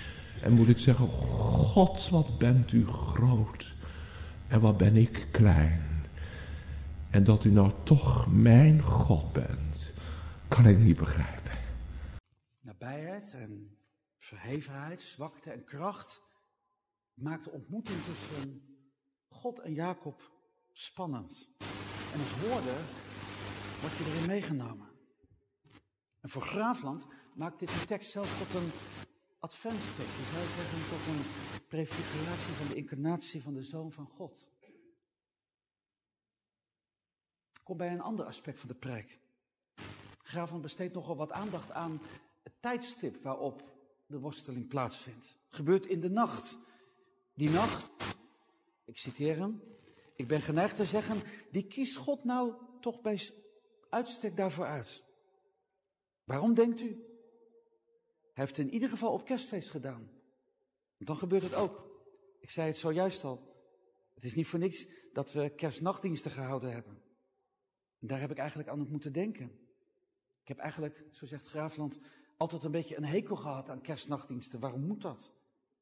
[0.41, 3.73] En moet ik zeggen, God, wat bent u groot.
[4.47, 5.81] En wat ben ik klein.
[7.09, 9.93] En dat u nou toch mijn God bent,
[10.47, 11.51] kan ik niet begrijpen.
[12.61, 13.77] Nabijheid en
[14.17, 16.21] verhevenheid, zwakte en kracht
[17.13, 18.61] maakt de ontmoeting tussen
[19.27, 20.31] God en Jacob
[20.71, 21.49] spannend.
[22.13, 22.79] En als hoorder
[23.81, 24.87] word je erin meegenomen.
[26.21, 28.71] En voor Graafland maakt dit de tekst zelfs tot een
[29.39, 30.17] adventstekst.
[30.17, 31.23] Je zou zeggen tot een
[31.67, 34.51] prefiguratie van de incarnatie van de Zoon van God.
[37.63, 39.19] Kom bij een ander aspect van de preek.
[40.17, 42.01] Graafland besteedt nogal wat aandacht aan
[42.43, 43.73] het tijdstip waarop
[44.05, 45.25] de worsteling plaatsvindt.
[45.25, 46.57] Het gebeurt in de nacht.
[47.33, 47.91] Die nacht,
[48.85, 49.61] ik citeer hem,
[50.15, 53.29] ik ben geneigd te zeggen, die kiest God nou toch bij
[53.89, 55.03] uitstek daarvoor uit.
[56.23, 56.87] Waarom denkt u?
[58.33, 60.11] Hij heeft in ieder geval op kerstfeest gedaan.
[60.97, 61.91] Want dan gebeurt het ook.
[62.39, 63.53] Ik zei het zojuist al.
[64.13, 67.01] Het is niet voor niks dat we kerstnachtdiensten gehouden hebben.
[67.99, 69.45] En daar heb ik eigenlijk aan moeten denken.
[70.41, 71.99] Ik heb eigenlijk, zo zegt Graafland,
[72.37, 74.59] altijd een beetje een hekel gehad aan kerstnachtdiensten.
[74.59, 75.31] Waarom moet dat?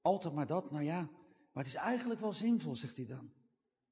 [0.02, 1.10] Altijd maar dat, nou ja.
[1.52, 3.32] Maar het is eigenlijk wel zinvol, zegt hij dan.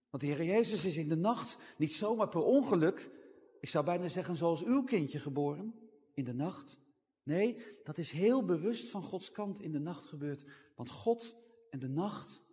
[0.09, 3.11] Want de Heer Jezus is in de nacht niet zomaar per ongeluk,
[3.59, 5.73] ik zou bijna zeggen zoals uw kindje geboren,
[6.13, 6.79] in de nacht.
[7.23, 10.45] Nee, dat is heel bewust van Gods kant in de nacht gebeurd.
[10.75, 11.35] Want God
[11.69, 12.43] en de nacht,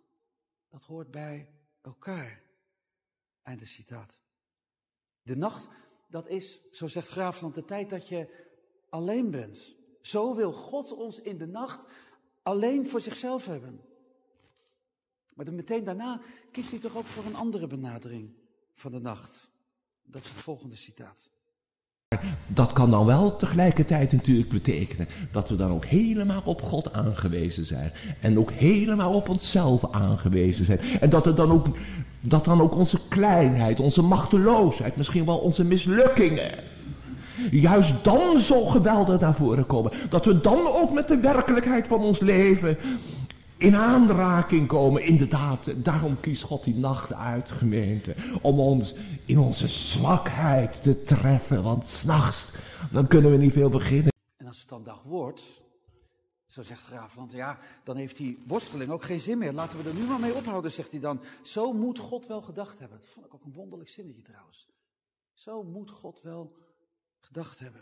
[0.69, 1.49] dat hoort bij
[1.81, 2.43] elkaar.
[3.41, 4.19] Einde citaat.
[5.21, 5.67] De nacht,
[6.09, 8.45] dat is, zo zegt Graafland, de tijd dat je
[8.89, 9.75] alleen bent.
[10.01, 11.87] Zo wil God ons in de nacht
[12.43, 13.81] alleen voor zichzelf hebben.
[15.37, 16.19] Maar dan meteen daarna
[16.51, 18.29] kiest hij toch ook voor een andere benadering
[18.73, 19.51] van de nacht.
[20.03, 21.29] Dat is het volgende citaat.
[22.47, 27.65] Dat kan dan wel tegelijkertijd natuurlijk betekenen dat we dan ook helemaal op God aangewezen
[27.65, 27.91] zijn.
[28.21, 30.79] En ook helemaal op onszelf aangewezen zijn.
[30.79, 31.67] En dat, er dan ook,
[32.21, 36.63] dat dan ook onze kleinheid, onze machteloosheid, misschien wel onze mislukkingen.
[37.51, 39.91] Juist dan zo geweldig naar voren komen.
[40.09, 42.77] Dat we dan ook met de werkelijkheid van ons leven
[43.57, 45.03] in aanraking komen.
[45.03, 48.15] Inderdaad, daarom kiest God die nacht uit, gemeente.
[48.41, 48.93] Om ons
[49.25, 51.63] in onze zwakheid te treffen.
[51.63, 52.51] Want s'nachts,
[52.91, 54.11] dan kunnen we niet veel beginnen.
[54.37, 55.63] En als het dan dag wordt,
[56.45, 59.53] zo zegt Graafland, ja, dan heeft die worsteling ook geen zin meer.
[59.53, 61.19] Laten we er nu maar mee ophouden, zegt hij dan.
[61.41, 62.99] Zo moet God wel gedacht hebben.
[62.99, 64.67] Dat vond ik ook een wonderlijk zinnetje trouwens.
[65.33, 66.57] Zo moet God wel
[67.19, 67.81] gedacht hebben.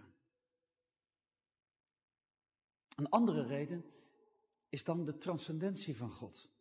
[2.96, 3.86] Een andere reden
[4.76, 6.52] is dan de transcendentie van God.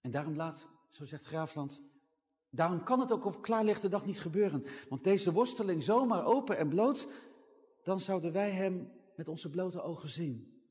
[0.00, 1.82] En daarom laat, zo zegt Graafland,
[2.50, 4.64] daarom kan het ook op klaarlichte dag niet gebeuren.
[4.88, 7.08] Want deze worsteling zomaar open en bloot,
[7.82, 10.62] dan zouden wij hem met onze blote ogen zien.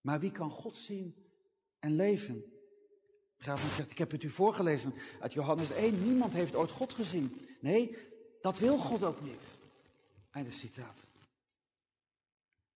[0.00, 1.14] Maar wie kan God zien
[1.78, 2.44] en leven?
[3.36, 7.40] Graafland zegt, ik heb het u voorgelezen uit Johannes 1, niemand heeft ooit God gezien.
[7.60, 7.96] Nee,
[8.40, 9.58] dat wil God ook niet.
[10.30, 11.09] Einde citaat.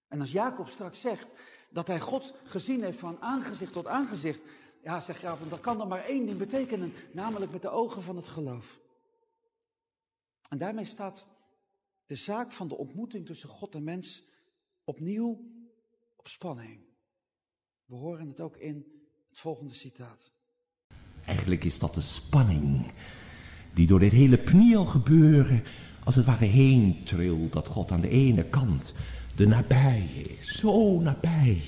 [0.08, 1.32] En als Jacob straks zegt
[1.70, 4.40] dat hij God gezien heeft van aangezicht tot aangezicht,
[4.82, 8.16] ja, zegt Graaf, dat kan dan maar één ding betekenen, namelijk met de ogen van
[8.16, 8.80] het geloof.
[10.48, 11.28] En daarmee staat
[12.06, 14.24] de zaak van de ontmoeting tussen God en mens
[14.84, 15.52] opnieuw
[16.16, 16.80] op spanning.
[17.84, 18.86] We horen het ook in
[19.28, 20.32] het volgende citaat.
[21.24, 22.92] Eigenlijk is dat de spanning
[23.74, 25.64] die door dit hele pniel gebeuren
[26.04, 27.52] als het ware heen trilt.
[27.52, 28.92] Dat God aan de ene kant
[29.34, 30.08] de nabij
[30.40, 31.62] is, zo nabij.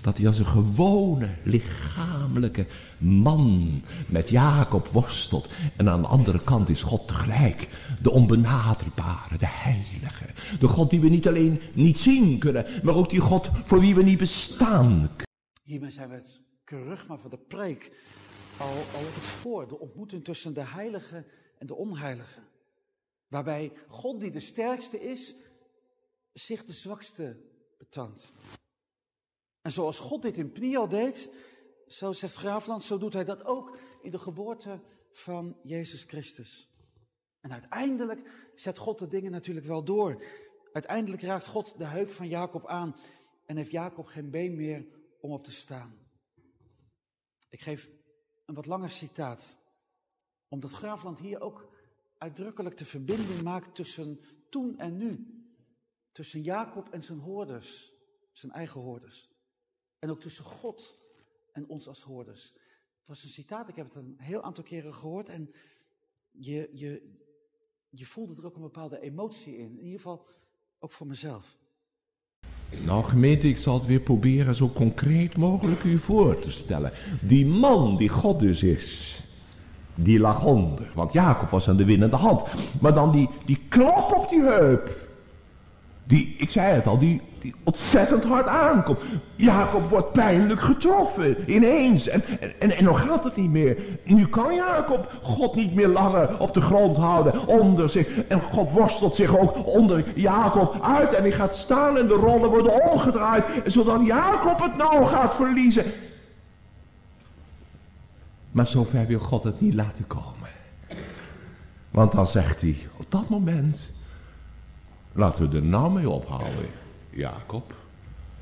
[0.00, 2.66] dat hij als een gewone lichamelijke
[2.98, 5.48] man met Jacob worstelt.
[5.76, 7.68] En aan de andere kant is God tegelijk
[8.02, 10.24] de onbenaderbare, de heilige.
[10.60, 13.94] De God die we niet alleen niet zien kunnen, maar ook die God voor wie
[13.94, 15.10] we niet bestaan.
[15.64, 17.92] Hiermee zijn we het kerugma van de preek
[18.56, 19.68] al, al op het spoor.
[19.68, 21.24] De ontmoeting tussen de heilige
[21.58, 22.40] en de onheilige.
[23.28, 25.34] Waarbij God die de sterkste is,
[26.44, 27.36] zich de zwakste
[27.78, 28.32] betoont.
[29.60, 31.30] En zoals God dit in Pniel deed,
[31.86, 34.80] zo zegt Graafland, zo doet hij dat ook in de geboorte
[35.12, 36.70] van Jezus Christus.
[37.40, 40.22] En uiteindelijk zet God de dingen natuurlijk wel door.
[40.72, 42.96] Uiteindelijk raakt God de heup van Jacob aan
[43.46, 44.86] en heeft Jacob geen been meer
[45.20, 46.06] om op te staan.
[47.48, 47.90] Ik geef
[48.46, 49.58] een wat langer citaat,
[50.48, 51.72] omdat Graafland hier ook
[52.18, 54.20] uitdrukkelijk de verbinding maakt tussen
[54.50, 55.38] toen en nu.
[56.18, 57.92] Tussen Jacob en zijn hoorders,
[58.32, 59.28] zijn eigen hoorders.
[59.98, 60.98] En ook tussen God
[61.52, 62.52] en ons als hoorders.
[62.98, 65.50] Het was een citaat, ik heb het een heel aantal keren gehoord en
[66.30, 67.14] je, je,
[67.88, 69.78] je voelde er ook een bepaalde emotie in.
[69.78, 70.26] In ieder geval
[70.78, 71.58] ook voor mezelf.
[72.84, 76.92] Nou gemeente, ik zal het weer proberen zo concreet mogelijk u voor te stellen.
[77.22, 79.20] Die man die God dus is,
[79.94, 80.92] die lag onder.
[80.94, 82.42] Want Jacob was aan de winnende hand.
[82.80, 85.06] Maar dan die, die klap op die heup.
[86.08, 89.00] Die, ik zei het al, die, die ontzettend hard aankomt.
[89.36, 92.08] Jacob wordt pijnlijk getroffen, ineens.
[92.08, 92.22] En,
[92.58, 93.78] en, en, dan gaat het niet meer.
[94.04, 98.26] Nu kan Jacob God niet meer langer op de grond houden, onder zich.
[98.26, 101.12] En God worstelt zich ook onder Jacob uit.
[101.12, 103.44] En hij gaat staan en de rollen worden omgedraaid.
[103.64, 105.84] Zodat Jacob het nou gaat verliezen.
[108.50, 110.48] Maar zover wil God het niet laten komen.
[111.90, 113.90] Want dan zegt hij, op dat moment,
[115.18, 116.66] laten we er nou mee ophouden.
[117.10, 117.74] Jacob.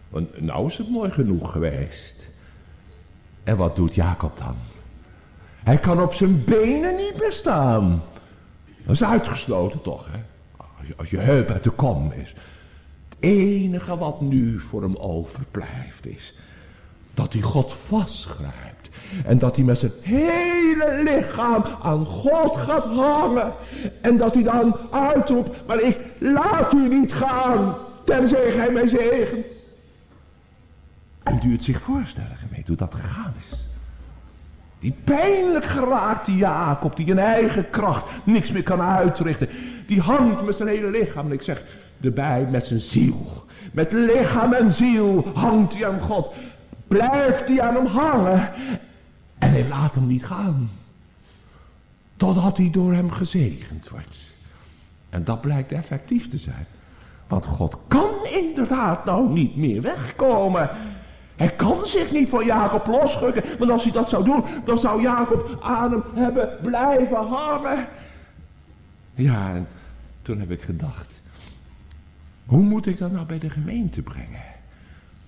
[0.09, 2.29] Want nou is het mooi genoeg geweest.
[3.45, 4.57] En wat doet Jacob dan?
[5.65, 8.03] Hij kan op zijn benen niet meer staan.
[8.85, 10.19] Dat is uitgesloten toch, hè?
[10.97, 12.35] Als je heup uit de kom is.
[13.09, 16.35] Het enige wat nu voor hem overblijft is
[17.16, 18.88] dat hij God vastgrijpt.
[19.24, 23.52] En dat hij met zijn hele lichaam aan God gaat hangen.
[24.00, 27.76] En dat hij dan uitroept, maar ik laat u niet gaan.
[28.05, 29.52] Tenzij gij mij zegent.
[31.22, 33.66] Kunt u het zich voorstellen, gemeente, hoe dat gegaan is?
[34.79, 39.48] Die pijnlijk geraakte Jacob, die in eigen kracht niks meer kan uitrichten.
[39.87, 41.26] Die hangt met zijn hele lichaam.
[41.26, 41.62] En ik zeg
[42.00, 43.44] erbij met zijn ziel.
[43.72, 46.35] Met lichaam en ziel hangt hij aan God.
[46.88, 48.53] Blijft hij aan hem hangen.
[49.38, 50.70] En hij laat hem niet gaan.
[52.16, 54.18] Totdat hij door hem gezegend wordt.
[55.11, 56.66] En dat blijkt effectief te zijn.
[57.27, 60.70] Want God kan inderdaad nou niet meer wegkomen.
[61.37, 63.59] Hij kan zich niet van Jacob losrukken.
[63.59, 67.87] Want als hij dat zou doen, dan zou Jacob aan hem hebben blijven hangen.
[69.14, 69.68] Ja, en
[70.22, 71.20] toen heb ik gedacht.
[72.46, 74.56] Hoe moet ik dat nou bij de gemeente brengen?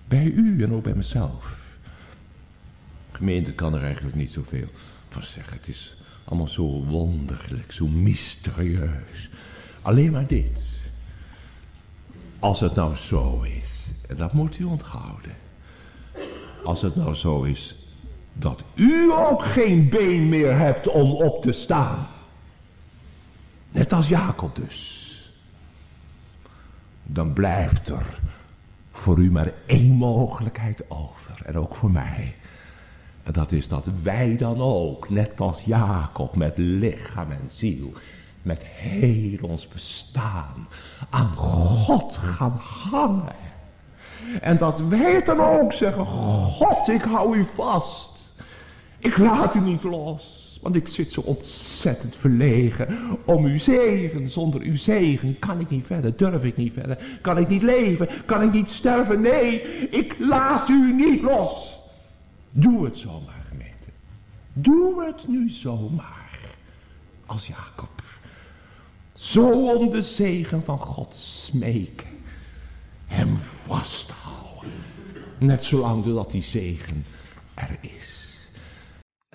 [0.09, 1.57] Bij u en ook bij mezelf.
[3.13, 4.69] Gemeente kan er eigenlijk niet zoveel
[5.09, 5.57] van zeggen.
[5.57, 5.95] Het is
[6.25, 9.31] allemaal zo wonderlijk, zo mysterieus.
[9.83, 10.77] Alleen maar dit.
[12.39, 15.37] Als het nou zo is, en dat moet u onthouden.
[16.65, 17.77] Als het nou zo is
[18.33, 22.07] dat u ook geen been meer hebt om op te staan.
[23.71, 25.07] Net als Jacob dus.
[27.03, 28.21] Dan blijft er
[28.99, 31.43] voor u maar één mogelijkheid over.
[31.45, 32.35] En ook voor mij.
[33.23, 37.93] En dat is dat wij dan ook, net als Jacob, met lichaam en ziel,
[38.43, 40.69] met heel ons bestaan
[41.11, 42.61] aan God gaan
[42.91, 43.35] hangen.
[44.41, 48.35] En dat wij dan ook zeggen, God, ik hou u vast.
[48.99, 50.48] Ik laat u niet los.
[50.61, 54.29] Want ik zit zo ontzettend verlegen om uw zegen.
[54.29, 57.19] Zonder uw zegen kan ik niet verder, durf ik niet verder.
[57.23, 59.21] Kan ik niet leven, kan ik niet sterven.
[59.21, 61.81] Nee, ik laat u niet los.
[62.51, 63.89] Doe het zomaar, gemeente.
[64.53, 66.39] Doe het nu zomaar.
[67.27, 68.03] Als Jacob.
[69.15, 72.09] Zo om de zegen van God smeken.
[73.07, 74.73] Hem vasthouden.
[75.39, 77.05] Net zolang dat die zegen
[77.55, 77.98] er is.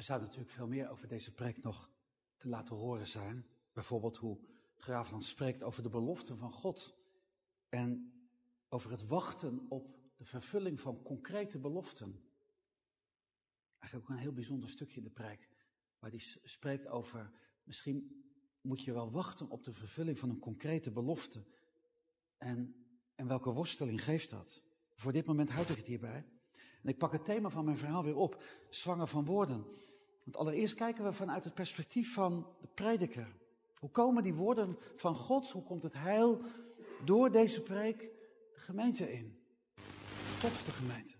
[0.04, 1.90] Er zou natuurlijk veel meer over deze preek nog
[2.38, 3.46] te laten horen zijn.
[3.74, 4.40] Bijvoorbeeld hoe
[4.76, 6.96] Graafland spreekt over de beloften van God.
[7.70, 8.14] En
[8.70, 12.24] over het wachten op de vervulling van concrete beloften.
[13.80, 15.50] Eigenlijk ook een heel bijzonder stukje in de preek.
[16.00, 17.32] Waar hij spreekt over,
[17.64, 18.26] misschien
[18.62, 21.44] moet je wel wachten op de vervulling van een concrete belofte.
[22.38, 22.86] En,
[23.16, 24.64] en welke worsteling geeft dat?
[24.96, 26.26] Voor dit moment houd ik het hierbij.
[26.82, 29.66] En ik pak het thema van mijn verhaal weer op, zwanger van woorden.
[30.24, 33.28] Want allereerst kijken we vanuit het perspectief van de prediker.
[33.80, 36.42] Hoe komen die woorden van God, hoe komt het heil
[37.06, 38.00] door deze preek
[38.54, 39.38] de gemeente in?
[40.40, 41.14] Tot de gemeente.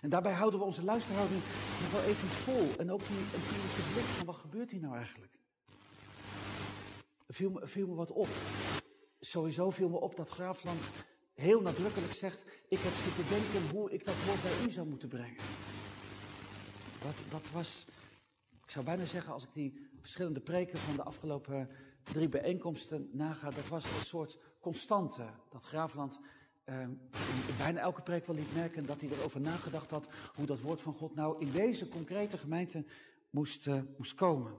[0.00, 1.40] En daarbij houden we onze luisterhouding
[1.80, 2.68] nog wel even vol.
[2.78, 5.38] En ook die empirische blik van wat gebeurt hier nou eigenlijk?
[7.28, 8.28] Viel me, viel me wat op.
[9.20, 10.82] Sowieso viel me op dat Graafland
[11.34, 15.08] heel nadrukkelijk zegt: Ik heb zitten denken hoe ik dat woord bij u zou moeten
[15.08, 15.42] brengen.
[17.02, 17.86] Dat, dat was,
[18.64, 21.68] ik zou bijna zeggen, als ik die verschillende preken van de afgelopen
[22.02, 25.24] drie bijeenkomsten naga, dat was een soort constante.
[25.50, 26.20] Dat Graafland
[26.64, 27.00] in,
[27.58, 30.94] bijna elke preek wel liet merken dat hij erover nagedacht had hoe dat woord van
[30.94, 32.84] God nou in deze concrete gemeente
[33.30, 34.52] moest, uh, moest komen.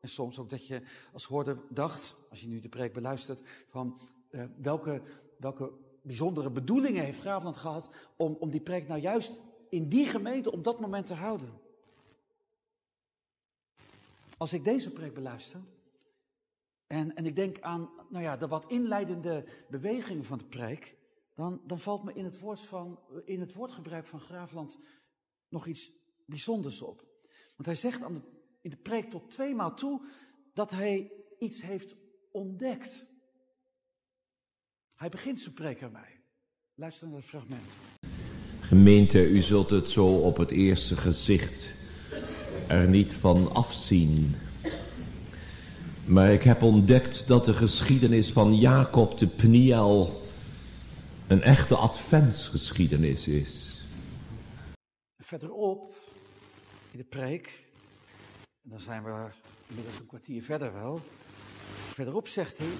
[0.00, 0.82] En soms ook dat je
[1.12, 3.98] als hoorder dacht, als je nu de preek beluistert, van
[4.30, 5.02] uh, welke,
[5.38, 5.72] welke
[6.02, 10.64] bijzondere bedoelingen heeft Graafland gehad om, om die preek nou juist in die gemeente op
[10.64, 11.66] dat moment te houden.
[14.38, 15.60] Als ik deze preek beluister
[16.86, 20.96] en, en ik denk aan nou ja, de wat inleidende bewegingen van de preek,
[21.34, 24.78] dan, dan valt me in het, woord van, in het woordgebruik van Graafland
[25.48, 25.92] nog iets
[26.26, 27.06] bijzonders op.
[27.56, 28.24] Want hij zegt aan
[28.60, 30.06] in de preek tot tweemaal toe
[30.54, 31.96] dat hij iets heeft
[32.32, 33.08] ontdekt.
[34.94, 36.20] Hij begint zijn preek aan mij.
[36.74, 37.70] Luister naar het fragment.
[38.60, 41.74] Gemeente, u zult het zo op het eerste gezicht
[42.68, 44.34] er niet van afzien.
[46.04, 50.22] Maar ik heb ontdekt dat de geschiedenis van Jacob de Pniel
[51.26, 53.82] een echte adventsgeschiedenis is.
[55.16, 55.94] Verderop
[56.90, 57.66] in de preek,
[58.62, 59.28] en dan zijn we
[59.66, 61.00] inmiddels een kwartier verder wel.
[61.92, 62.72] Verderop zegt hij,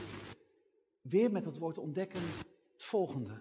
[1.01, 2.21] weer met het woord ontdekken,
[2.73, 3.41] het volgende.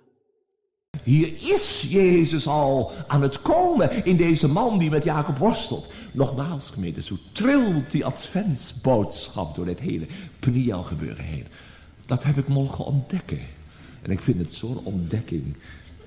[1.07, 5.93] Hier is Jezus al aan het komen in deze man die met Jacob worstelt.
[6.13, 10.07] Nogmaals gemeente, zo trilt die adventsboodschap door dit hele
[10.39, 11.47] Pniel gebeuren heen.
[12.05, 13.39] Dat heb ik mogen ontdekken.
[14.01, 15.55] En ik vind het zo'n ontdekking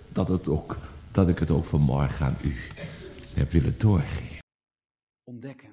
[0.09, 0.79] dat, het ook,
[1.13, 2.57] dat ik het ook vanmorgen aan u
[3.35, 4.39] heb willen doorgeven.
[5.25, 5.71] Ontdekken.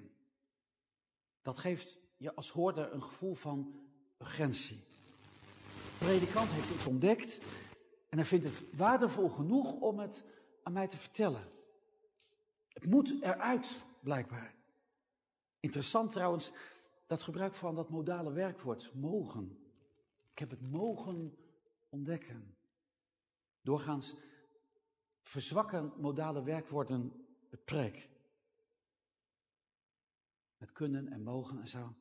[1.41, 3.67] Dat geeft je als hoorder een gevoel van
[4.21, 4.79] urgentie.
[5.99, 7.39] De predikant heeft iets ontdekt
[8.09, 10.25] en hij vindt het waardevol genoeg om het
[10.63, 11.51] aan mij te vertellen.
[12.67, 14.55] Het moet eruit, blijkbaar.
[15.59, 16.51] Interessant trouwens,
[17.05, 19.57] dat gebruik van dat modale werkwoord, mogen.
[20.31, 21.37] Ik heb het mogen
[21.89, 22.57] ontdekken.
[23.61, 24.15] Doorgaans
[25.21, 28.09] verzwakken modale werkwoorden het preek.
[30.57, 31.95] Met kunnen en mogen en zo.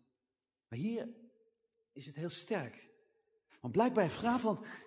[0.69, 1.09] Maar hier
[1.93, 2.91] is het heel sterk.
[3.61, 4.17] Want blijkbaar heeft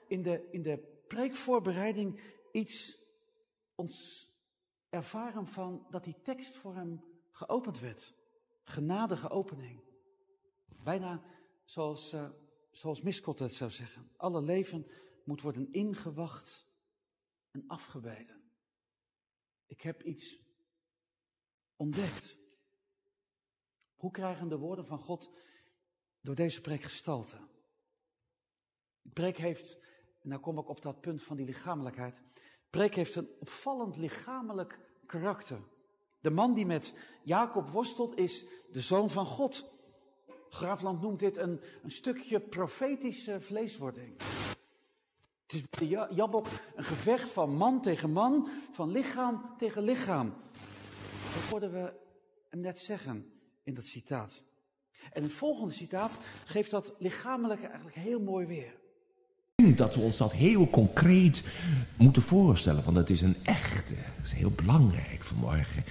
[0.07, 2.97] in de, in de preekvoorbereiding iets
[3.75, 4.27] ons
[4.89, 8.15] ervaren van dat die tekst voor hem geopend werd.
[8.63, 9.83] Genadige opening.
[10.65, 11.23] Bijna
[11.63, 12.29] zoals uh,
[12.71, 14.11] zoals Miskot het zou zeggen.
[14.17, 14.85] Alle leven
[15.23, 16.67] moet worden ingewacht
[17.51, 18.51] en afgebeden.
[19.65, 20.39] Ik heb iets
[21.75, 22.39] ontdekt.
[23.95, 25.31] Hoe krijgen de woorden van God
[26.21, 27.47] door deze preek gestalte?
[29.01, 29.77] De preek heeft,
[30.21, 32.21] en nou kom ik op dat punt van die lichamelijkheid.
[32.69, 35.59] Preek heeft een opvallend lichamelijk karakter.
[36.21, 36.93] De man die met
[37.23, 39.71] Jacob worstelt is de zoon van God.
[40.49, 44.21] Graafland noemt dit een, een stukje profetische vleeswording.
[45.41, 50.33] Het is bij Jabok een gevecht van man tegen man, van lichaam tegen lichaam.
[51.33, 51.93] Dat hoorden we
[52.49, 54.43] hem net zeggen in dat citaat.
[55.11, 58.78] En het volgende citaat geeft dat lichamelijke eigenlijk heel mooi weer.
[59.59, 61.43] Dat we ons dat heel concreet
[61.97, 65.83] moeten voorstellen, want het is een echte, dat is heel belangrijk vanmorgen,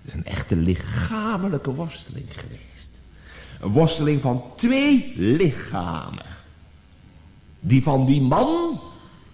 [0.00, 2.90] het is een echte lichamelijke worsteling geweest.
[3.60, 6.26] Een worsteling van twee lichamen.
[7.60, 8.80] Die van die man,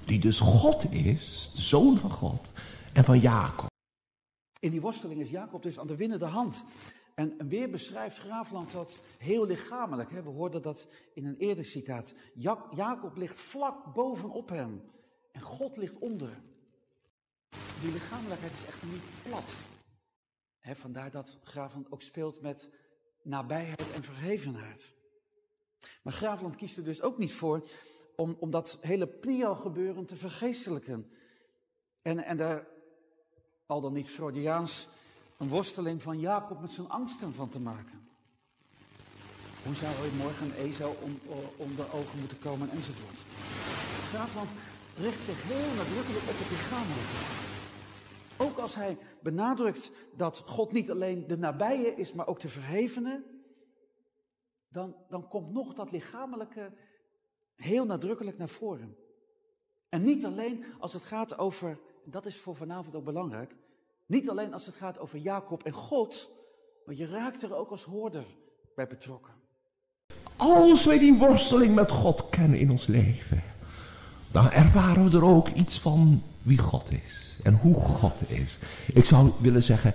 [0.05, 2.53] die dus God is, de zoon van God,
[2.93, 3.71] en van Jacob.
[4.61, 6.65] In die worsteling is Jacob dus aan de winnende hand.
[7.17, 10.11] En weer beschrijft Graafland dat heel lichamelijk.
[10.11, 10.23] Hè?
[10.23, 12.15] We hoorden dat in een eerder citaat.
[12.75, 14.83] Jacob ligt vlak bovenop hem
[15.33, 16.41] en God ligt onder.
[17.81, 19.51] Die lichamelijkheid is echt niet plat.
[20.61, 22.71] Hè, vandaar dat Graafland ook speelt met
[23.23, 24.95] nabijheid en verhevenheid.
[26.03, 27.69] Maar Graafland kiest er dus ook niet voor
[28.17, 31.11] om, om dat hele Plio-gebeuren te vergeestelijken.
[32.03, 32.67] En, en daar
[33.67, 34.89] al dan niet Freudiaans
[35.37, 38.09] een worsteling van Jacob met zijn angsten van te maken.
[39.65, 41.19] Hoe zou hij morgen Ezo om,
[41.57, 43.19] om de ogen moeten komen enzovoort.
[44.09, 44.51] Graafland
[44.97, 47.45] richt zich heel nadrukkelijk op het lichamelijke.
[48.37, 53.25] Ook als hij benadrukt dat God niet alleen de nabije is, maar ook de verhevene,
[54.69, 56.73] dan, dan komt nog dat lichamelijke
[57.55, 58.97] heel nadrukkelijk naar voren.
[59.89, 63.57] En niet alleen als het gaat over, dat is voor vanavond ook belangrijk,
[64.07, 66.31] niet alleen als het gaat over Jacob en God,
[66.87, 68.25] maar je raakt er ook als hoorder
[68.75, 69.33] bij betrokken.
[70.37, 73.43] Als wij die worsteling met God kennen in ons leven,
[74.33, 78.59] dan ervaren we er ook iets van wie God is en hoe God is.
[78.95, 79.95] Ik zou willen zeggen,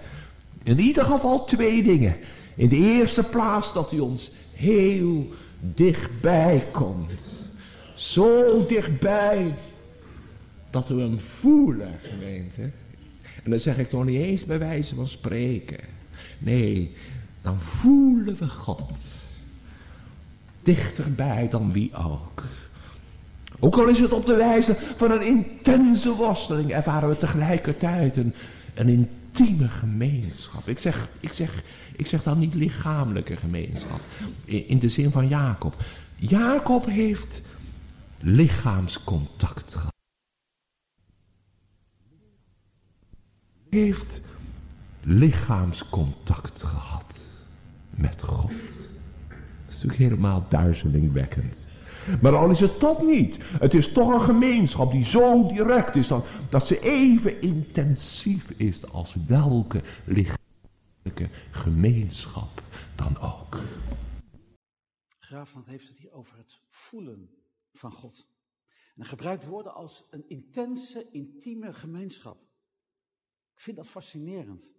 [0.63, 2.17] in ieder geval twee dingen.
[2.55, 5.27] In de eerste plaats dat hij ons heel
[5.59, 7.49] dichtbij komt.
[7.95, 9.55] Zo dichtbij
[10.69, 12.71] dat we hem voelen, gemeente.
[13.43, 15.79] En dan zeg ik nog niet eens bij wijze van spreken.
[16.37, 16.95] Nee,
[17.41, 18.99] dan voelen we God.
[20.63, 22.43] Dichterbij dan wie ook.
[23.59, 28.33] Ook al is het op de wijze van een intense worsteling, ervaren we tegelijkertijd een,
[28.73, 30.67] een intieme gemeenschap.
[30.67, 31.63] Ik zeg, ik, zeg,
[31.95, 33.99] ik zeg dan niet lichamelijke gemeenschap,
[34.45, 35.75] in, in de zin van Jacob.
[36.15, 37.41] Jacob heeft
[38.19, 39.90] lichaamscontact gehad.
[43.71, 44.21] Heeft
[45.01, 47.27] lichaamscontact gehad
[47.89, 48.49] met God.
[48.49, 51.67] Dat is natuurlijk helemaal duizelingwekkend.
[52.21, 53.37] Maar al is het toch niet.
[53.41, 58.91] Het is toch een gemeenschap die zo direct is dat, dat ze even intensief is
[58.91, 62.63] als welke lichaamlijke gemeenschap
[62.95, 63.59] dan ook.
[65.19, 67.29] Graafland heeft het hier over het voelen
[67.71, 68.27] van God.
[68.95, 72.50] En gebruikt woorden als een intense, intieme gemeenschap.
[73.61, 74.75] Ik vind dat fascinerend.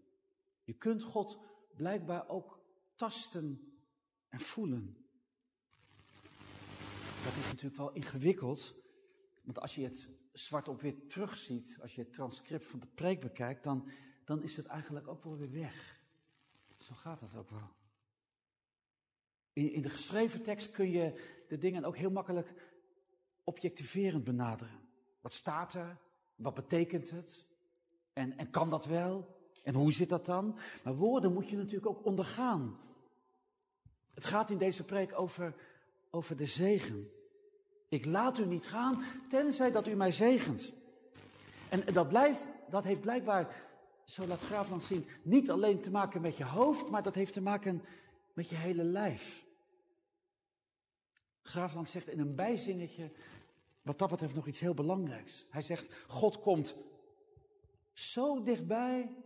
[0.65, 1.39] Je kunt God
[1.77, 2.65] blijkbaar ook
[2.95, 3.73] tasten
[4.29, 4.97] en voelen.
[7.25, 8.77] Dat is natuurlijk wel ingewikkeld,
[9.43, 13.21] want als je het zwart op wit terugziet, als je het transcript van de preek
[13.21, 13.89] bekijkt, dan,
[14.25, 16.01] dan is het eigenlijk ook wel weer weg.
[16.77, 17.71] Zo gaat het ook wel.
[19.53, 22.55] In, in de geschreven tekst kun je de dingen ook heel makkelijk
[23.45, 24.89] objectiverend benaderen.
[25.21, 25.99] Wat staat er?
[26.35, 27.52] Wat betekent het?
[28.13, 29.41] En, en kan dat wel?
[29.63, 30.59] En hoe zit dat dan?
[30.85, 32.79] Maar woorden moet je natuurlijk ook ondergaan.
[34.15, 35.55] Het gaat in deze preek over,
[36.11, 37.11] over de zegen.
[37.89, 40.75] Ik laat u niet gaan, tenzij dat u mij zegent.
[41.69, 43.55] En dat, blijft, dat heeft blijkbaar,
[44.05, 47.41] zo laat Graafland zien, niet alleen te maken met je hoofd, maar dat heeft te
[47.41, 47.83] maken
[48.33, 49.47] met je hele lijf.
[51.43, 53.11] Graafland zegt in een bijzinnetje,
[53.83, 55.47] wat dat betreft nog iets heel belangrijks.
[55.51, 56.77] Hij zegt, God komt
[57.93, 59.17] zo dichtbij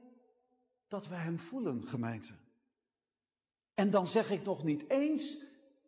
[0.88, 2.34] dat we hem voelen, gemeente.
[3.74, 5.38] En dan zeg ik nog niet eens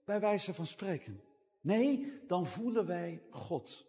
[0.04, 1.20] bij wijze van spreken.
[1.60, 3.86] Nee, dan voelen wij God.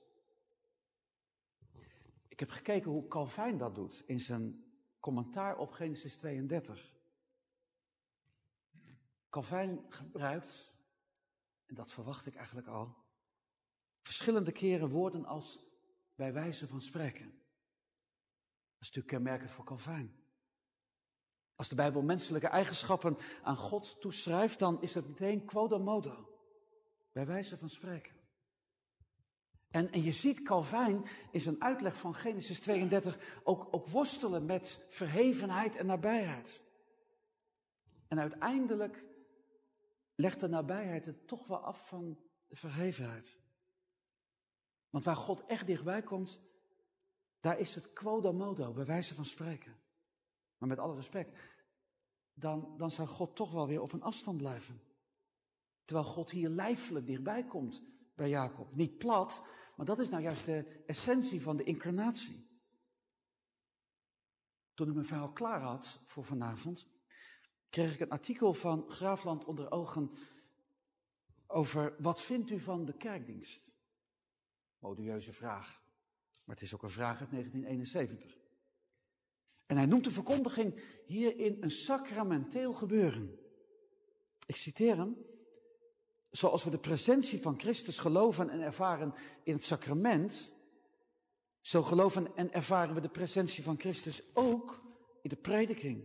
[2.27, 4.63] Ik heb gekeken hoe Calvijn dat doet in zijn
[4.99, 6.93] commentaar op Genesis 32.
[9.29, 10.73] Calvijn gebruikt,
[11.65, 12.95] en dat verwacht ik eigenlijk al,
[14.01, 15.59] verschillende keren woorden als
[16.15, 17.41] bij wijze van spreken.
[18.79, 20.15] Dat is natuurlijk kenmerkend voor Calvijn.
[21.55, 26.29] Als de Bijbel menselijke eigenschappen aan God toeschrijft, dan is het meteen quoda modo.
[27.11, 28.13] Bij wijze van spreken.
[29.69, 34.85] En, en je ziet Calvijn in zijn uitleg van Genesis 32 ook, ook worstelen met
[34.89, 36.63] verhevenheid en nabijheid.
[38.07, 39.05] En uiteindelijk
[40.15, 43.39] legt de nabijheid het toch wel af van de verhevenheid.
[44.89, 46.41] Want waar God echt dichtbij komt,
[47.39, 49.75] daar is het quoda modo, bij wijze van spreken.
[50.57, 51.37] Maar met alle respect,
[52.33, 54.81] dan, dan zou God toch wel weer op een afstand blijven.
[55.85, 57.81] Terwijl God hier lijfelijk dichtbij komt
[58.15, 58.75] bij Jacob.
[58.75, 59.43] Niet plat,
[59.75, 62.47] maar dat is nou juist de essentie van de incarnatie.
[64.73, 66.87] Toen ik mijn verhaal klaar had voor vanavond,
[67.69, 70.11] kreeg ik een artikel van Graafland onder ogen
[71.47, 73.75] over wat vindt u van de kerkdienst?
[74.79, 75.81] Modieuze vraag.
[76.49, 78.37] Maar het is ook een vraag uit 1971.
[79.65, 83.39] En hij noemt de verkondiging hierin een sacramenteel gebeuren.
[84.45, 85.17] Ik citeer hem.
[86.29, 90.53] Zoals we de presentie van Christus geloven en ervaren in het sacrament,
[91.61, 94.81] zo geloven en ervaren we de presentie van Christus ook
[95.21, 96.03] in de prediking.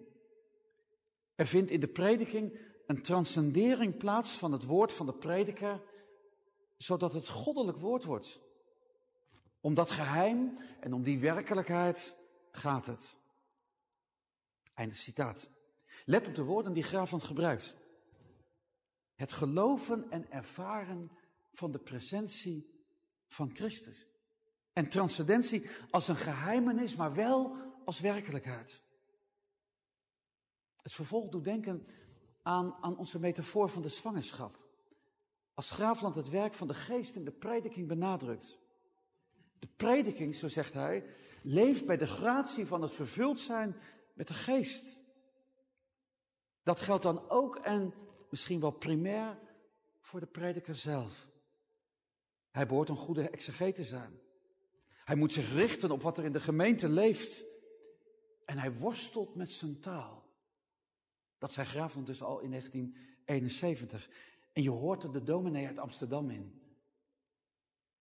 [1.35, 5.83] Er vindt in de prediking een transcendering plaats van het woord van de prediker,
[6.77, 8.53] zodat het goddelijk woord wordt.
[9.65, 12.17] Om dat geheim en om die werkelijkheid
[12.51, 13.19] gaat het.
[14.75, 15.51] Einde citaat.
[16.05, 17.77] Let op de woorden die Graafland gebruikt.
[19.15, 21.11] Het geloven en ervaren
[21.53, 22.85] van de presentie
[23.27, 24.07] van Christus.
[24.73, 28.83] En transcendentie als een geheimenis, maar wel als werkelijkheid.
[30.83, 31.87] Het vervolg doet denken
[32.43, 34.59] aan, aan onze metafoor van de zwangerschap.
[35.55, 38.62] Als Graafland het werk van de geest in de prediking benadrukt.
[39.65, 41.05] De prediking, zo zegt hij,
[41.43, 43.77] leeft bij de gratie van het vervuld zijn
[44.15, 45.01] met de geest.
[46.62, 47.95] Dat geldt dan ook en
[48.31, 49.39] misschien wel primair
[50.01, 51.29] voor de prediker zelf.
[52.51, 54.19] Hij behoort een goede exeget te zijn.
[55.05, 57.45] Hij moet zich richten op wat er in de gemeente leeft.
[58.45, 60.25] En hij worstelt met zijn taal.
[61.39, 64.11] Dat zei Graafland dus al in 1971.
[64.53, 66.62] En je hoort er de dominee uit Amsterdam in.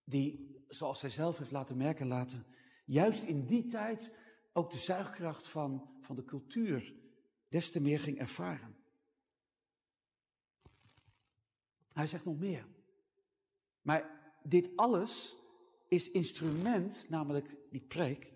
[0.04, 2.46] Die, zoals hij zelf heeft laten merken laten,
[2.86, 4.14] juist in die tijd
[4.54, 6.94] ook de zuigkracht van, van de cultuur
[7.50, 8.76] des te meer ging ervaren.
[11.94, 12.68] Hij zegt nog meer.
[13.82, 15.38] Maar dit alles
[15.88, 18.34] is instrument, namelijk die preek,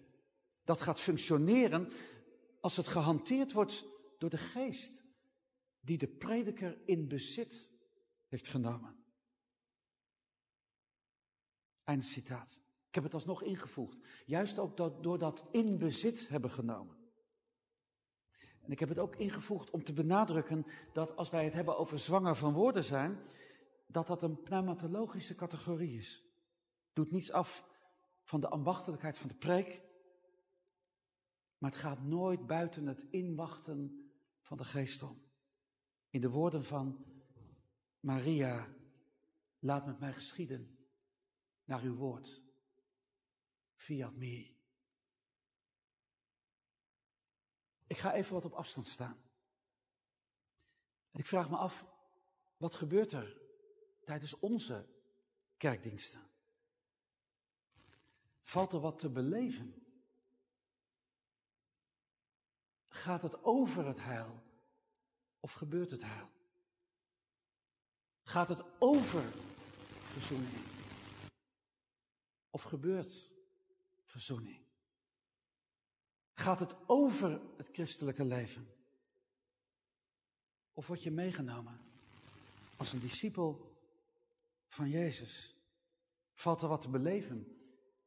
[0.63, 1.91] dat gaat functioneren
[2.61, 3.85] als het gehanteerd wordt
[4.17, 5.03] door de geest
[5.79, 7.71] die de prediker in bezit
[8.27, 8.95] heeft genomen.
[11.87, 12.61] Einde citaat.
[12.87, 13.99] Ik heb het alsnog ingevoegd.
[14.25, 16.95] Juist ook dat, door dat in bezit hebben genomen.
[18.61, 21.99] En ik heb het ook ingevoegd om te benadrukken dat als wij het hebben over
[21.99, 23.19] zwanger van woorden zijn,
[23.87, 26.23] dat dat een pneumatologische categorie is.
[26.93, 27.65] Doet niets af
[28.23, 29.81] van de ambachtelijkheid van de preek,
[31.57, 34.11] maar het gaat nooit buiten het inwachten
[34.41, 35.21] van de geest om.
[36.09, 37.05] In de woorden van
[37.99, 38.67] Maria,
[39.59, 40.76] laat met mij geschieden
[41.67, 42.43] naar uw woord.
[43.73, 44.55] Fiat me.
[47.87, 49.21] Ik ga even wat op afstand staan.
[51.11, 51.85] En ik vraag me af,
[52.57, 53.41] wat gebeurt er
[54.03, 54.87] tijdens onze
[55.57, 56.21] kerkdiensten?
[58.41, 59.85] Valt er wat te beleven?
[62.89, 64.43] Gaat het over het heil
[65.39, 66.29] of gebeurt het heil?
[68.23, 69.23] Gaat het over
[70.03, 70.76] verzoening
[72.57, 73.33] of gebeurt
[74.03, 74.65] verzoening?
[76.33, 78.67] Gaat het over het christelijke leven?
[80.73, 81.79] Of word je meegenomen
[82.77, 83.77] als een discipel
[84.67, 85.55] van Jezus?
[86.33, 87.57] Valt er wat te beleven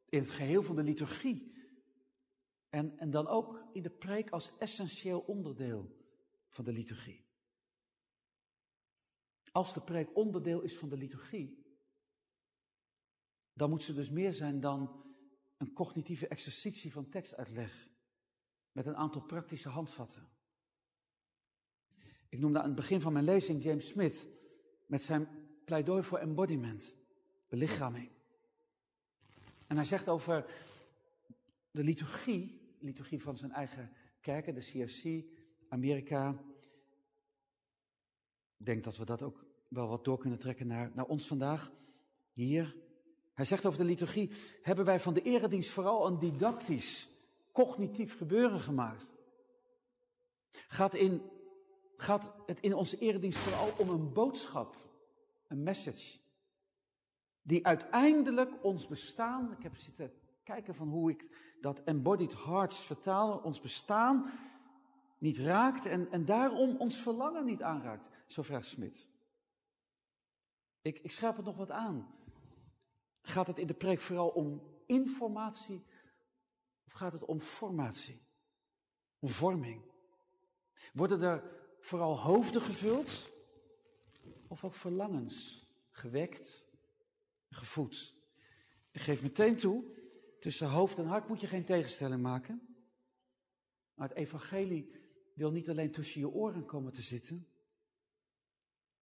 [0.08, 1.54] in het geheel van de liturgie?
[2.68, 5.96] En, en dan ook in de preek als essentieel onderdeel
[6.48, 7.24] van de liturgie.
[9.52, 11.59] Als de preek onderdeel is van de liturgie,
[13.52, 15.02] dan moet ze dus meer zijn dan
[15.56, 17.88] een cognitieve exercitie van tekstuitleg
[18.72, 20.28] met een aantal praktische handvatten.
[22.28, 24.28] Ik noemde aan het begin van mijn lezing James Smith
[24.86, 25.28] met zijn
[25.64, 26.96] pleidooi voor embodiment,
[27.48, 28.10] belichaming.
[29.66, 30.44] En hij zegt over
[31.70, 35.24] de liturgie, liturgie van zijn eigen kerken, de CRC,
[35.68, 36.44] Amerika.
[38.56, 41.72] Ik denk dat we dat ook wel wat door kunnen trekken naar, naar ons vandaag,
[42.32, 42.76] hier.
[43.40, 44.30] Hij zegt over de liturgie,
[44.62, 47.10] hebben wij van de eredienst vooral een didactisch,
[47.52, 49.14] cognitief gebeuren gemaakt.
[50.50, 51.22] Gaat, in,
[51.96, 54.76] gaat het in onze eredienst vooral om een boodschap,
[55.48, 56.18] een message,
[57.42, 60.12] die uiteindelijk ons bestaan, ik heb zitten
[60.44, 61.26] kijken van hoe ik
[61.60, 64.30] dat embodied hearts vertaal, ons bestaan
[65.18, 69.08] niet raakt en, en daarom ons verlangen niet aanraakt, zo vraagt Smit.
[70.82, 72.18] Ik, ik scherp het nog wat aan.
[73.22, 75.84] Gaat het in de preek vooral om informatie
[76.86, 78.22] of gaat het om formatie?
[79.18, 79.82] Om vorming?
[80.92, 81.42] Worden er
[81.80, 83.32] vooral hoofden gevuld
[84.48, 86.68] of ook verlangens gewekt,
[87.48, 88.14] gevoed?
[88.90, 89.84] Ik geef meteen toe,
[90.40, 92.76] tussen hoofd en hart moet je geen tegenstelling maken.
[93.94, 94.92] Maar het evangelie
[95.34, 97.48] wil niet alleen tussen je oren komen te zitten,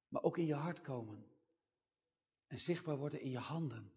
[0.08, 1.26] maar ook in je hart komen
[2.46, 3.92] en zichtbaar worden in je handen.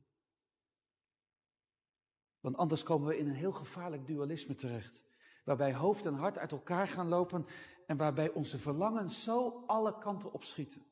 [2.42, 5.06] Want anders komen we in een heel gevaarlijk dualisme terecht.
[5.44, 7.46] Waarbij hoofd en hart uit elkaar gaan lopen
[7.86, 10.86] en waarbij onze verlangens zo alle kanten opschieten.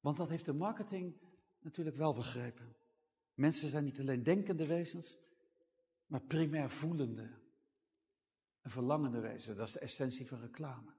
[0.00, 1.14] Want dat heeft de marketing
[1.60, 2.76] natuurlijk wel begrepen.
[3.34, 5.18] Mensen zijn niet alleen denkende wezens,
[6.06, 7.30] maar primair voelende
[8.60, 9.56] en verlangende wezens.
[9.56, 10.92] Dat is de essentie van reclame.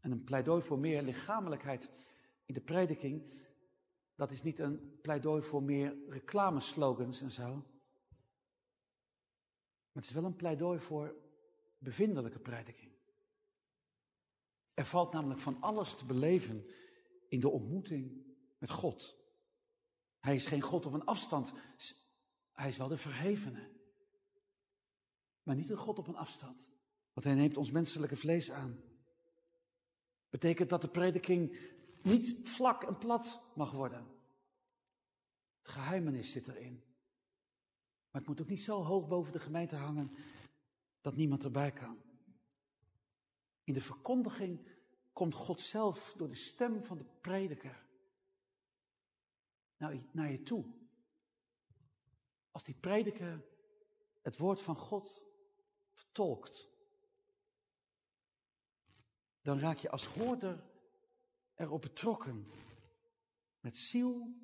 [0.00, 1.90] En een pleidooi voor meer lichamelijkheid
[2.44, 3.32] in de prediking,
[4.16, 7.54] dat is niet een pleidooi voor meer reclameslogans en zo.
[9.92, 11.14] Maar het is wel een pleidooi voor
[11.78, 12.92] bevindelijke prediking.
[14.74, 16.66] Er valt namelijk van alles te beleven
[17.28, 18.26] in de ontmoeting
[18.58, 19.16] met God.
[20.18, 21.52] Hij is geen God op een afstand.
[22.52, 23.70] Hij is wel de verhevene.
[25.42, 26.70] Maar niet een God op een afstand.
[27.12, 28.80] Want hij neemt ons menselijke vlees aan.
[30.30, 31.56] Betekent dat de prediking
[32.06, 34.06] niet vlak en plat mag worden.
[35.58, 36.84] Het geheimenis zit erin.
[38.10, 40.14] Maar het moet ook niet zo hoog boven de gemeente hangen
[41.00, 42.02] dat niemand erbij kan.
[43.64, 44.68] In de verkondiging
[45.12, 47.84] komt God zelf door de stem van de prediker
[50.10, 50.64] naar je toe.
[52.50, 53.44] Als die prediker
[54.22, 55.26] het woord van God
[55.92, 56.70] vertolkt,
[59.42, 60.64] dan raak je als hoorder
[61.56, 62.46] erop betrokken.
[63.60, 64.34] Met ziel,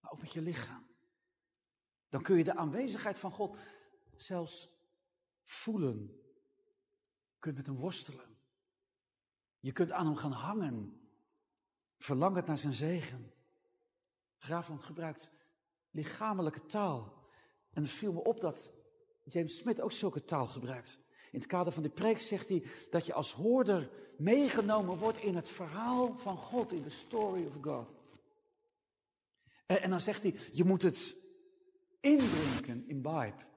[0.00, 0.86] maar ook met je lichaam.
[2.08, 3.58] Dan kun je de aanwezigheid van God
[4.16, 4.68] zelfs
[5.42, 6.06] voelen.
[7.30, 8.36] Je kunt met hem worstelen.
[9.58, 11.00] Je kunt aan hem gaan hangen,
[11.98, 13.32] verlangend naar zijn zegen.
[14.36, 15.30] Graafland gebruikt
[15.92, 17.26] lichamelijke taal.
[17.70, 18.72] En het viel me op dat
[19.24, 21.00] James Smith ook zulke taal gebruikt.
[21.32, 25.34] In het kader van de preek zegt hij dat je als hoorder meegenomen wordt in
[25.34, 27.88] het verhaal van God, in de story of God.
[29.66, 31.16] En, en dan zegt hij, je moet het
[32.00, 33.50] indrinken, imbibe.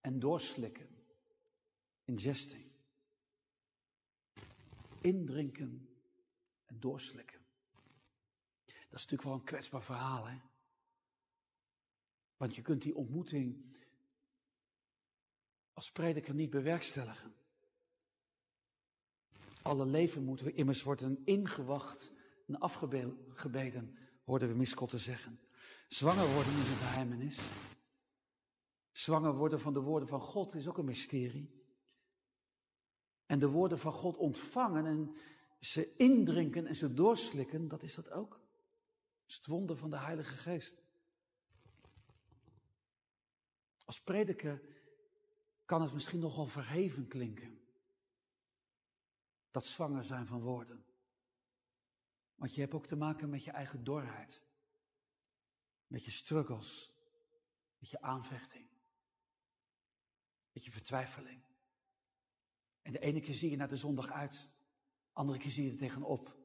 [0.00, 0.88] En doorslikken,
[2.04, 2.64] ingesting.
[5.00, 5.88] Indrinken
[6.64, 7.38] en doorslikken.
[8.64, 10.38] Dat is natuurlijk wel een kwetsbaar verhaal, hè?
[12.36, 13.75] Want je kunt die ontmoeting
[15.76, 17.34] als prediker niet bewerkstelligen.
[19.62, 22.12] Alle leven moeten we immers worden ingewacht
[22.46, 25.40] en afgebeden, hoorden we Miskotten zeggen.
[25.88, 27.38] Zwanger worden is een geheimenis.
[28.90, 31.64] Zwanger worden van de woorden van God is ook een mysterie.
[33.26, 35.14] En de woorden van God ontvangen en
[35.60, 38.40] ze indrinken en ze doorslikken, dat is dat ook.
[39.26, 40.82] Is het wonder van de Heilige Geest.
[43.84, 44.75] Als prediker
[45.66, 47.60] kan het misschien nogal verheven klinken.
[49.50, 50.84] Dat zwanger zijn van woorden.
[52.34, 54.46] Want je hebt ook te maken met je eigen dorheid.
[55.86, 56.92] Met je struggles.
[57.78, 58.68] Met je aanvechting.
[60.52, 61.44] Met je vertwijfeling.
[62.82, 64.50] En de ene keer zie je naar de zondag uit.
[65.12, 66.36] Andere keer zie je er tegenop.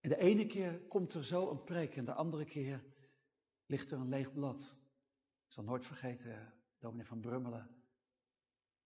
[0.00, 1.96] En de ene keer komt er zo een preek.
[1.96, 2.84] En de andere keer
[3.66, 4.76] ligt er een leeg blad.
[5.46, 7.85] Ik zal nooit vergeten, dominee van Brummelen.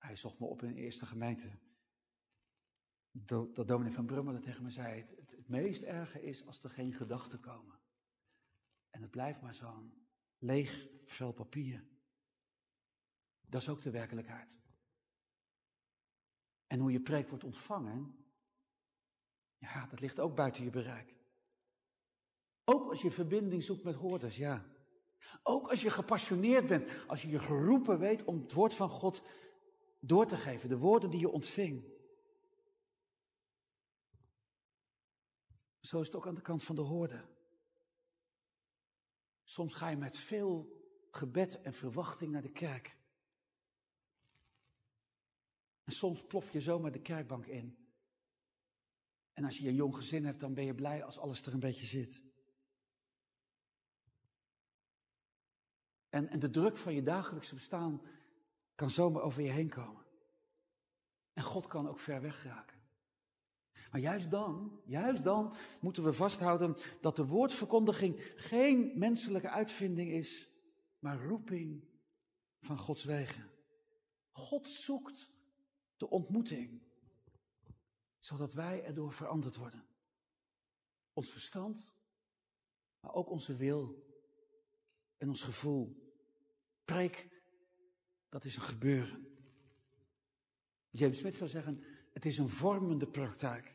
[0.00, 1.58] Hij zocht me op in de eerste gemeente.
[3.12, 6.92] Dat dominee van Brummelen tegen me zei, het, het meest erge is als er geen
[6.92, 7.78] gedachten komen.
[8.90, 10.06] En het blijft maar zo'n
[10.38, 11.84] leeg vel papier.
[13.40, 14.60] Dat is ook de werkelijkheid.
[16.66, 18.24] En hoe je preek wordt ontvangen,
[19.58, 21.14] ja, dat ligt ook buiten je bereik.
[22.64, 24.66] Ook als je verbinding zoekt met hoorders, ja.
[25.42, 29.22] Ook als je gepassioneerd bent, als je je geroepen weet om het woord van God
[30.00, 31.84] door te geven, de woorden die je ontving.
[35.80, 37.24] Zo is het ook aan de kant van de hoorde.
[39.42, 40.78] Soms ga je met veel
[41.10, 42.96] gebed en verwachting naar de kerk.
[45.84, 47.88] En soms plof je zomaar de kerkbank in.
[49.32, 51.60] En als je een jong gezin hebt, dan ben je blij als alles er een
[51.60, 52.24] beetje zit.
[56.08, 58.02] En, en de druk van je dagelijkse bestaan
[58.80, 60.04] kan zomaar over je heen komen.
[61.32, 62.80] En God kan ook ver weg raken.
[63.90, 70.50] Maar juist dan, juist dan moeten we vasthouden dat de woordverkondiging geen menselijke uitvinding is,
[70.98, 71.84] maar roeping
[72.60, 73.50] van Gods wegen.
[74.30, 75.32] God zoekt
[75.96, 76.82] de ontmoeting,
[78.18, 79.86] zodat wij erdoor veranderd worden.
[81.12, 81.94] Ons verstand,
[83.00, 84.04] maar ook onze wil
[85.16, 86.12] en ons gevoel.
[86.84, 87.39] Preek
[88.30, 89.28] dat is een gebeuren.
[90.90, 93.74] James Smith zou zeggen, het is een vormende praktijk.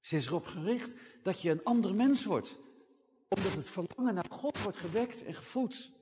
[0.00, 2.58] Ze is erop gericht dat je een ander mens wordt.
[3.28, 5.92] Omdat het verlangen naar God wordt gewekt en gevoed.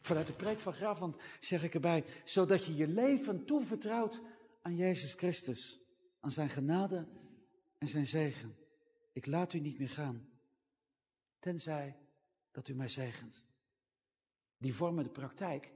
[0.00, 4.20] Vanuit de preek van Graafland zeg ik erbij, zodat je je leven toevertrouwt
[4.62, 5.80] aan Jezus Christus.
[6.20, 7.06] Aan zijn genade
[7.78, 8.56] en zijn zegen.
[9.12, 10.28] Ik laat u niet meer gaan.
[11.38, 11.96] Tenzij
[12.50, 13.46] dat u mij zegent.
[14.58, 15.72] Die vormende praktijk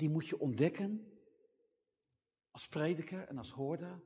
[0.00, 1.18] die moet je ontdekken
[2.50, 4.00] als prediker en als hoorder.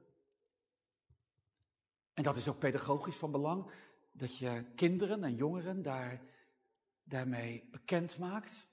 [2.13, 3.73] En dat is ook pedagogisch van belang,
[4.13, 6.23] dat je kinderen en jongeren daar,
[7.03, 8.69] daarmee bekend maakt.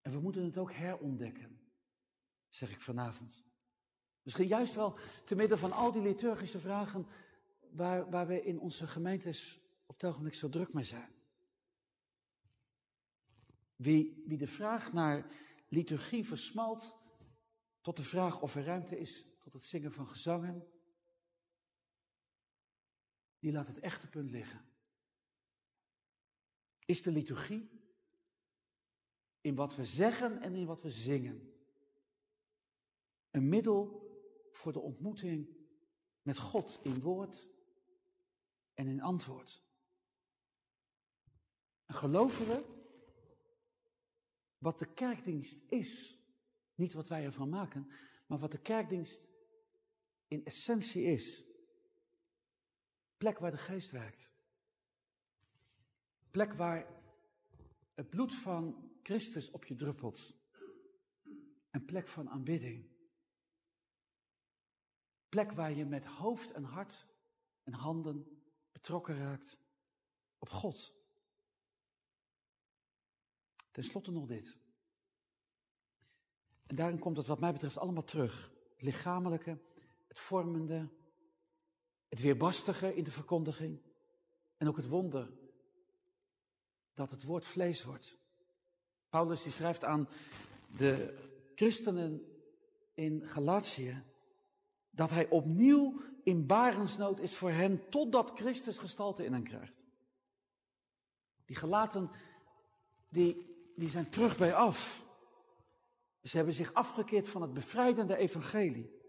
[0.00, 1.60] En we moeten het ook herontdekken,
[2.48, 3.44] zeg ik vanavond.
[4.22, 7.06] Misschien juist wel te midden van al die liturgische vragen
[7.70, 11.21] waar, waar we in onze gemeentes op het ogenblik zo druk mee zijn.
[13.82, 15.30] Wie, wie de vraag naar
[15.68, 16.96] liturgie versmalt
[17.80, 20.66] tot de vraag of er ruimte is tot het zingen van gezangen,
[23.38, 24.64] die laat het echte punt liggen.
[26.84, 27.70] Is de liturgie
[29.40, 31.52] in wat we zeggen en in wat we zingen
[33.30, 34.10] een middel
[34.50, 35.56] voor de ontmoeting
[36.22, 37.48] met God in woord
[38.74, 39.62] en in antwoord?
[41.86, 42.80] En geloven we
[44.62, 46.18] wat de kerkdienst is,
[46.74, 47.90] niet wat wij ervan maken,
[48.26, 49.22] maar wat de kerkdienst
[50.28, 51.44] in essentie is.
[53.16, 54.32] Plek waar de geest werkt.
[56.30, 56.86] Plek waar
[57.94, 60.36] het bloed van Christus op je druppelt.
[61.70, 62.90] Een plek van aanbidding.
[65.28, 67.06] Plek waar je met hoofd en hart
[67.62, 68.42] en handen
[68.72, 69.58] betrokken raakt
[70.38, 71.01] op God.
[73.72, 74.58] Ten slotte nog dit.
[76.66, 78.50] En daarin komt het wat mij betreft allemaal terug.
[78.72, 79.58] Het lichamelijke,
[80.08, 80.88] het vormende,
[82.08, 83.80] het weerbarstige in de verkondiging.
[84.56, 85.30] En ook het wonder
[86.94, 88.18] dat het woord vlees wordt.
[89.08, 90.08] Paulus die schrijft aan
[90.76, 91.18] de
[91.54, 92.26] christenen
[92.94, 94.02] in Galatië
[94.90, 99.84] dat hij opnieuw in barensnood is voor hen totdat Christus gestalte in hen krijgt.
[101.44, 102.10] Die gelaten,
[103.08, 105.04] die, die zijn terug bij af.
[106.22, 109.00] Ze hebben zich afgekeerd van het bevrijdende evangelie.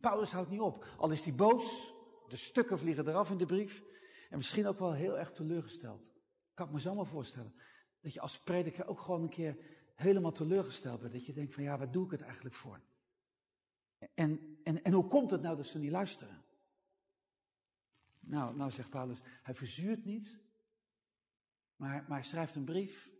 [0.00, 0.86] Paulus houdt niet op.
[0.98, 1.94] Al is hij boos,
[2.28, 3.82] de stukken vliegen eraf in de brief.
[4.30, 6.12] En misschien ook wel heel erg teleurgesteld.
[6.54, 7.54] Kan ik me zo maar voorstellen.
[8.00, 9.56] Dat je als prediker ook gewoon een keer
[9.94, 11.12] helemaal teleurgesteld bent.
[11.12, 12.80] Dat je denkt van ja, waar doe ik het eigenlijk voor?
[14.14, 16.44] En, en, en hoe komt het nou dat ze niet luisteren?
[18.20, 20.38] Nou, nou zegt Paulus, hij verzuurt niet,
[21.84, 23.12] maar, maar hij schrijft een brief.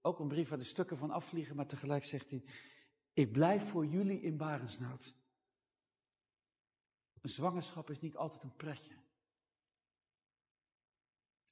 [0.00, 2.44] Ook een brief waar de stukken van afvliegen, maar tegelijk zegt hij,
[3.12, 5.16] ik blijf voor jullie in barensnood.
[7.20, 8.94] Een zwangerschap is niet altijd een pretje.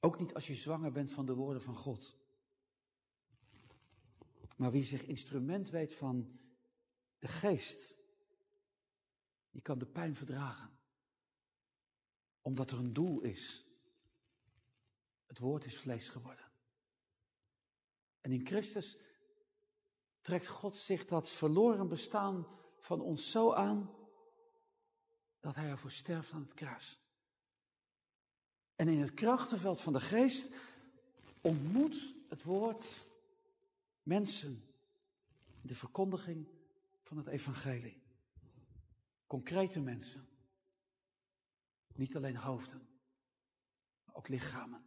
[0.00, 2.16] Ook niet als je zwanger bent van de woorden van God.
[4.56, 6.40] Maar wie zich instrument weet van
[7.18, 7.98] de geest,
[9.50, 10.70] die kan de pijn verdragen.
[12.40, 13.66] Omdat er een doel is.
[15.26, 16.41] Het woord is vlees geworden.
[18.22, 18.98] En in Christus
[20.20, 22.46] trekt God zich dat verloren bestaan
[22.78, 23.90] van ons zo aan
[25.40, 27.00] dat hij ervoor sterft aan het kruis.
[28.76, 30.54] En in het krachtenveld van de geest
[31.40, 33.10] ontmoet het woord
[34.02, 34.64] mensen.
[35.60, 36.48] De verkondiging
[37.02, 38.02] van het evangelie.
[39.26, 40.28] Concrete mensen.
[41.94, 42.88] Niet alleen hoofden,
[44.04, 44.84] maar ook lichamen.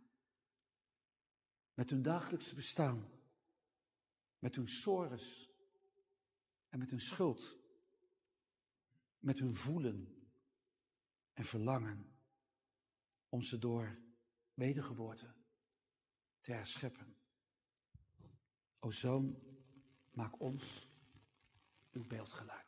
[1.74, 3.15] Met hun dagelijkse bestaan.
[4.46, 5.50] Met hun sores.
[6.70, 7.60] En met hun schuld.
[9.20, 10.28] Met hun voelen
[11.34, 12.16] en verlangen
[13.30, 14.00] om ze door
[14.54, 15.34] wedergeboorte
[16.42, 17.16] te herscheppen.
[18.80, 19.42] O zoon,
[20.12, 20.90] maak ons
[21.92, 22.65] uw beeldgeluid.